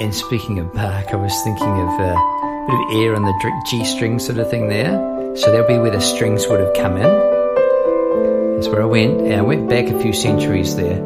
And 0.00 0.12
speaking 0.12 0.58
of 0.58 0.74
Bach, 0.74 1.06
I 1.12 1.16
was 1.16 1.32
thinking 1.44 1.68
of 1.68 2.00
uh, 2.00 2.02
a 2.02 2.66
bit 2.66 2.80
of 2.80 3.02
air 3.04 3.14
on 3.14 3.22
the 3.22 3.62
G 3.70 3.84
string 3.84 4.18
sort 4.18 4.38
of 4.38 4.50
thing 4.50 4.68
there. 4.68 4.90
So 5.36 5.52
that'll 5.52 5.68
be 5.68 5.78
where 5.78 5.92
the 5.92 6.00
strings 6.00 6.48
would 6.48 6.58
have 6.58 6.74
come 6.74 6.96
in. 6.96 8.56
That's 8.56 8.66
where 8.66 8.82
I 8.82 8.86
went. 8.86 9.20
And 9.20 9.34
I 9.34 9.42
went 9.42 9.68
back 9.68 9.86
a 9.86 10.02
few 10.02 10.12
centuries 10.12 10.74
there. 10.74 11.00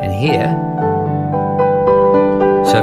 And 0.00 0.14
here, 0.14 0.75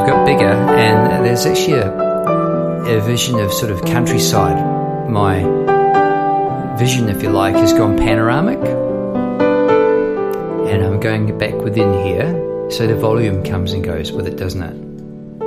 I've 0.03 0.09
got 0.09 0.25
bigger, 0.25 0.43
and 0.43 1.25
there's 1.25 1.45
actually 1.45 1.77
a, 1.77 1.87
a 1.87 2.99
vision 2.99 3.39
of 3.39 3.53
sort 3.53 3.71
of 3.71 3.85
countryside. 3.85 5.09
My 5.09 5.43
vision, 6.77 7.07
if 7.07 7.23
you 7.23 7.29
like, 7.29 7.55
has 7.55 7.71
gone 7.71 7.97
panoramic, 7.97 8.59
and 10.67 10.83
I'm 10.83 10.99
going 10.99 11.37
back 11.37 11.53
within 11.53 11.93
here, 12.03 12.69
so 12.69 12.85
the 12.85 12.97
volume 12.97 13.45
comes 13.45 13.71
and 13.71 13.81
goes 13.81 14.11
with 14.11 14.27
it, 14.27 14.35
doesn't 14.35 14.61
it? 14.61 14.75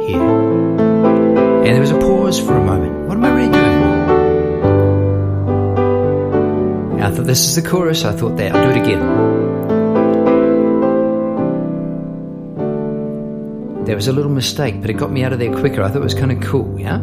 Here. 0.09 0.23
And 0.23 1.67
there 1.67 1.81
was 1.83 1.91
a 1.91 1.99
pause 1.99 2.41
for 2.41 2.57
a 2.57 2.65
moment. 2.65 3.09
What 3.09 3.19
am 3.19 3.27
I 3.27 3.33
really 3.35 3.53
doing? 3.53 3.83
I 7.03 7.11
thought 7.11 7.27
this 7.27 7.45
is 7.45 7.57
the 7.63 7.69
chorus. 7.69 8.07
I 8.07 8.13
thought 8.13 8.39
that. 8.39 8.57
I'll 8.57 8.73
do 8.73 8.81
it 8.81 8.83
again. 8.83 9.66
There 13.87 13.95
was 13.95 14.09
a 14.09 14.13
little 14.13 14.33
mistake, 14.33 14.81
but 14.81 14.91
it 14.91 14.95
got 14.95 15.13
me 15.13 15.23
out 15.23 15.33
of 15.33 15.39
there 15.39 15.53
quicker. 15.53 15.81
I 15.81 15.87
thought 15.89 15.99
it 15.99 16.03
was 16.05 16.13
kind 16.13 16.33
of 16.33 16.41
cool, 16.41 16.79
yeah? 16.79 16.97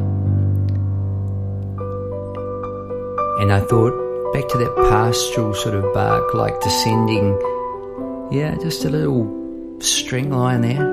And 3.41 3.53
I 3.53 3.61
thought 3.61 3.93
back 4.33 4.49
to 4.49 4.57
that 4.57 4.75
pastoral 4.89 5.53
sort 5.53 5.75
of 5.75 5.93
Bach, 5.93 6.33
like 6.33 6.59
descending, 6.59 7.39
yeah, 8.31 8.55
just 8.55 8.83
a 8.83 8.89
little 8.89 9.79
string 9.79 10.29
line 10.29 10.59
there. 10.59 10.83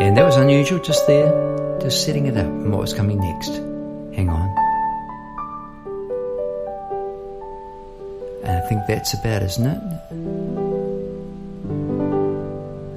And 0.00 0.16
that 0.16 0.24
was 0.24 0.36
unusual 0.36 0.78
just 0.78 1.04
there, 1.08 1.78
just 1.80 2.04
setting 2.04 2.26
it 2.26 2.36
up 2.36 2.46
and 2.46 2.70
what 2.70 2.80
was 2.80 2.94
coming 2.94 3.18
next. 3.18 3.50
Hang 4.14 4.28
on. 4.28 4.67
Think 8.68 8.86
that's 8.86 9.14
about, 9.14 9.42
isn't 9.42 9.66
it? 9.66 9.80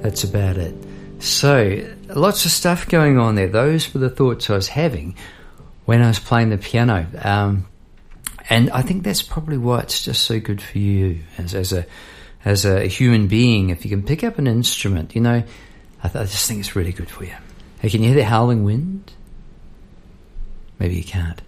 That's 0.02 0.24
about 0.24 0.58
it. 0.58 0.74
So, 1.18 1.88
lots 2.08 2.44
of 2.44 2.50
stuff 2.50 2.88
going 2.88 3.18
on 3.18 3.36
there. 3.36 3.48
Those 3.48 3.92
were 3.94 4.00
the 4.00 4.10
thoughts 4.10 4.50
I 4.50 4.54
was 4.54 4.68
having 4.68 5.16
when 5.84 6.02
I 6.02 6.08
was 6.08 6.18
playing 6.18 6.50
the 6.50 6.58
piano. 6.58 7.06
Um, 7.22 7.66
and 8.50 8.70
I 8.70 8.82
think 8.82 9.04
that's 9.04 9.22
probably 9.22 9.56
why 9.56 9.80
it's 9.80 10.04
just 10.04 10.24
so 10.24 10.40
good 10.40 10.60
for 10.60 10.78
you 10.78 11.20
as, 11.38 11.54
as 11.54 11.72
a 11.72 11.86
as 12.44 12.64
a 12.64 12.86
human 12.86 13.28
being. 13.28 13.70
If 13.70 13.84
you 13.84 13.90
can 13.90 14.02
pick 14.02 14.24
up 14.24 14.38
an 14.38 14.48
instrument, 14.48 15.14
you 15.14 15.20
know, 15.20 15.44
I, 16.02 16.08
th- 16.08 16.16
I 16.16 16.24
just 16.24 16.48
think 16.48 16.58
it's 16.58 16.74
really 16.74 16.92
good 16.92 17.08
for 17.08 17.24
you. 17.24 17.36
Hey, 17.78 17.88
can 17.88 18.02
you 18.02 18.08
hear 18.08 18.16
the 18.16 18.24
howling 18.24 18.64
wind? 18.64 19.12
Maybe 20.80 20.96
you 20.96 21.04
can't 21.04 21.40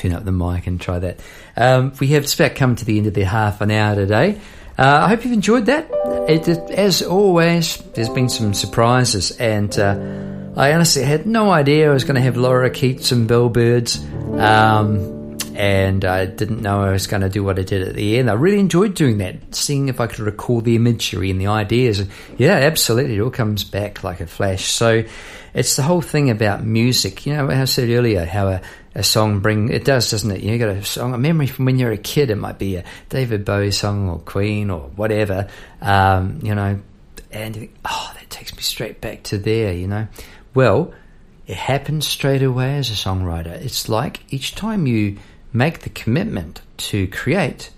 turn 0.00 0.12
up 0.12 0.24
the 0.24 0.32
mic 0.32 0.66
and 0.66 0.80
try 0.80 0.98
that. 0.98 1.20
Um, 1.56 1.92
we 2.00 2.08
have 2.08 2.32
about 2.32 2.54
come 2.54 2.76
to 2.76 2.84
the 2.84 2.98
end 2.98 3.06
of 3.06 3.14
the 3.14 3.24
half 3.24 3.60
an 3.60 3.70
hour 3.70 3.94
today. 3.94 4.40
Uh, 4.78 5.02
I 5.04 5.08
hope 5.08 5.24
you've 5.24 5.34
enjoyed 5.34 5.66
that. 5.66 5.90
It, 6.28 6.48
it, 6.48 6.70
as 6.70 7.02
always, 7.02 7.76
there's 7.94 8.08
been 8.08 8.30
some 8.30 8.54
surprises, 8.54 9.30
and 9.32 9.78
uh, 9.78 10.58
I 10.58 10.72
honestly 10.72 11.04
had 11.04 11.26
no 11.26 11.50
idea 11.50 11.90
I 11.90 11.92
was 11.92 12.04
going 12.04 12.14
to 12.14 12.22
have 12.22 12.36
lorikeets 12.36 13.12
and 13.12 13.28
bellbirds. 13.28 14.00
Um, 14.40 15.20
and 15.54 16.06
I 16.06 16.24
didn't 16.24 16.62
know 16.62 16.82
I 16.82 16.92
was 16.92 17.06
going 17.06 17.20
to 17.20 17.28
do 17.28 17.44
what 17.44 17.58
I 17.58 17.62
did 17.62 17.86
at 17.86 17.94
the 17.94 18.18
end. 18.18 18.30
I 18.30 18.32
really 18.32 18.60
enjoyed 18.60 18.94
doing 18.94 19.18
that, 19.18 19.54
seeing 19.54 19.88
if 19.88 20.00
I 20.00 20.06
could 20.06 20.20
recall 20.20 20.62
the 20.62 20.76
imagery 20.76 21.30
and 21.30 21.38
the 21.38 21.48
ideas. 21.48 22.02
yeah, 22.38 22.54
absolutely, 22.54 23.16
it 23.16 23.20
all 23.20 23.30
comes 23.30 23.64
back 23.64 24.02
like 24.02 24.20
a 24.20 24.26
flash. 24.26 24.64
So 24.64 25.04
it's 25.52 25.76
the 25.76 25.82
whole 25.82 26.00
thing 26.00 26.30
about 26.30 26.64
music. 26.64 27.26
You 27.26 27.34
know, 27.34 27.50
I 27.50 27.64
said 27.66 27.90
earlier 27.90 28.24
how 28.24 28.48
a, 28.48 28.62
a 28.94 29.02
song 29.02 29.40
bring 29.40 29.70
it 29.70 29.84
does, 29.84 30.10
doesn't 30.10 30.30
it? 30.30 30.40
You, 30.40 30.58
got 30.58 30.68
a 30.68 30.84
song, 30.84 31.14
a 31.14 31.18
memory 31.18 31.46
from 31.46 31.64
when 31.64 31.78
you're 31.78 31.92
a 31.92 31.98
kid. 31.98 32.30
It 32.30 32.36
might 32.36 32.58
be 32.58 32.76
a 32.76 32.84
David 33.08 33.44
Bowie 33.44 33.70
song 33.70 34.08
or 34.08 34.18
Queen 34.18 34.70
or 34.70 34.80
whatever. 34.96 35.48
Um, 35.80 36.40
you 36.42 36.54
know, 36.54 36.80
and 37.30 37.54
you 37.54 37.60
think, 37.62 37.76
oh, 37.84 38.12
that 38.14 38.28
takes 38.30 38.54
me 38.54 38.62
straight 38.62 39.00
back 39.00 39.22
to 39.24 39.38
there. 39.38 39.72
You 39.72 39.86
know, 39.86 40.08
well, 40.54 40.92
it 41.46 41.56
happens 41.56 42.06
straight 42.06 42.42
away 42.42 42.76
as 42.76 42.90
a 42.90 42.94
songwriter. 42.94 43.52
It's 43.52 43.88
like 43.88 44.32
each 44.32 44.54
time 44.54 44.86
you 44.86 45.18
make 45.52 45.80
the 45.80 45.90
commitment 45.90 46.60
to 46.76 47.06
create, 47.08 47.70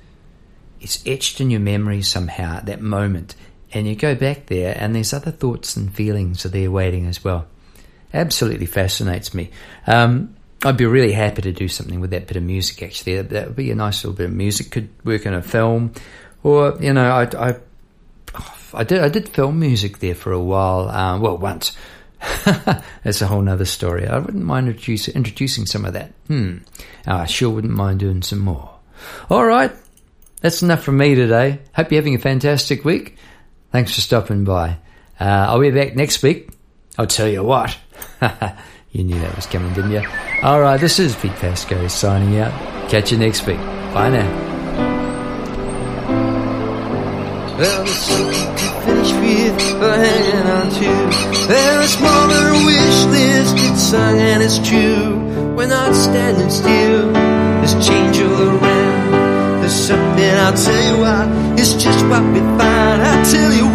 it's 0.81 1.03
etched 1.07 1.41
in 1.41 1.51
your 1.51 1.61
memory 1.61 2.03
somehow 2.03 2.57
at 2.57 2.67
that 2.67 2.81
moment. 2.81 3.35
And 3.75 3.87
you 3.87 3.97
go 3.97 4.15
back 4.15 4.47
there, 4.47 4.77
and 4.79 4.95
these 4.95 5.15
other 5.15 5.31
thoughts 5.31 5.77
and 5.77 5.95
feelings 5.95 6.45
are 6.45 6.51
there 6.51 6.71
waiting 6.71 7.07
as 7.07 7.25
well. 7.25 7.47
Absolutely 8.13 8.67
fascinates 8.67 9.33
me. 9.33 9.51
Um, 9.87 10.37
I'd 10.65 10.77
be 10.77 10.87
really 10.87 11.13
happy 11.13 11.43
to 11.43 11.53
do 11.53 11.69
something 11.69 12.01
with 12.01 12.11
that 12.11 12.27
bit 12.27 12.37
of 12.37 12.43
music. 12.43 12.83
Actually, 12.83 13.23
that 13.23 13.47
would 13.49 13.57
be 13.57 13.71
a 13.71 13.75
nice 13.75 14.05
little 14.05 14.17
bit 14.17 14.27
of 14.27 14.33
music. 14.33 14.71
Could 14.71 14.91
work 15.05 15.27
in 15.27 15.35
a 15.35 15.43
film, 15.43 15.93
or 16.43 16.77
you 16.81 16.93
know, 16.93 17.11
I, 17.11 17.23
I, 17.49 17.57
I 18.75 18.85
did 18.85 19.01
I 19.01 19.09
did 19.09 19.29
film 19.29 19.59
music 19.59 19.99
there 19.99 20.15
for 20.15 20.33
a 20.33 20.41
while. 20.41 20.89
Um, 20.89 21.21
well, 21.21 21.39
once. 21.39 21.77
That's 22.45 23.21
a 23.21 23.27
whole 23.27 23.49
other 23.49 23.65
story. 23.65 24.07
I 24.07 24.19
wouldn't 24.19 24.45
mind 24.45 24.69
introduce, 24.69 25.09
introducing 25.09 25.67
some 25.67 25.85
of 25.85 25.95
that. 25.95 26.13
Hmm. 26.29 26.59
I 27.05 27.27
sure 27.27 27.51
wouldn't 27.51 27.73
mind 27.73 27.99
doing 27.99 28.23
some 28.23 28.39
more. 28.39 28.71
All 29.29 29.45
right. 29.45 29.73
That's 30.41 30.63
enough 30.63 30.85
from 30.85 30.99
me 30.99 31.15
today. 31.17 31.61
Hope 31.75 31.91
you're 31.91 32.01
having 32.01 32.15
a 32.15 32.21
fantastic 32.21 32.85
week. 32.85 33.17
Thanks 33.73 33.95
for 33.95 34.01
stopping 34.01 34.45
by. 34.45 34.77
Uh, 35.19 35.25
I'll 35.25 35.61
be 35.61 35.71
back 35.71 35.97
next 35.97 36.23
week. 36.23 36.51
I'll 36.99 37.07
tell 37.07 37.29
you 37.29 37.43
what. 37.43 37.77
You 38.93 39.05
knew 39.05 39.19
that 39.21 39.35
was 39.35 39.47
coming, 39.47 39.73
didn't 39.73 39.93
you? 39.93 40.03
All 40.43 40.61
right, 40.61 40.79
this 40.79 40.99
is 40.99 41.17
Pete 41.17 41.33
Pasco 41.33 41.89
signing 41.89 42.39
out. 42.39 42.53
Catch 42.91 43.11
you 43.11 43.17
next 43.17 43.47
week. 43.47 43.57
Bye 43.95 44.11
now. 44.11 44.29
Well, 47.57 47.85
there's 47.85 47.97
something 47.97 48.57
to 48.57 48.73
with 49.21 49.83
or 49.83 49.95
hanging 49.95 50.47
on 50.47 50.71
to. 50.71 51.49
There's 51.49 51.85
a 51.85 51.89
smaller 51.89 52.53
wish 52.67 53.05
list, 53.17 53.57
it's 53.57 53.83
sung 53.83 54.19
and 54.19 54.43
it's 54.43 54.59
true. 54.59 55.17
We're 55.57 55.69
not 55.69 55.95
standing 55.95 56.51
still, 56.51 57.13
there's 57.13 57.87
change 57.87 58.21
all 58.21 58.43
around. 58.43 59.61
There's 59.61 59.73
something 59.73 60.35
I'll 60.45 60.53
tell 60.53 60.83
you 60.89 61.01
what, 61.01 61.59
it's 61.59 61.75
just 61.83 62.05
what 62.07 62.23
we 62.33 62.41
find. 62.41 63.03
I'll 63.03 63.25
tell 63.25 63.53
you 63.53 63.67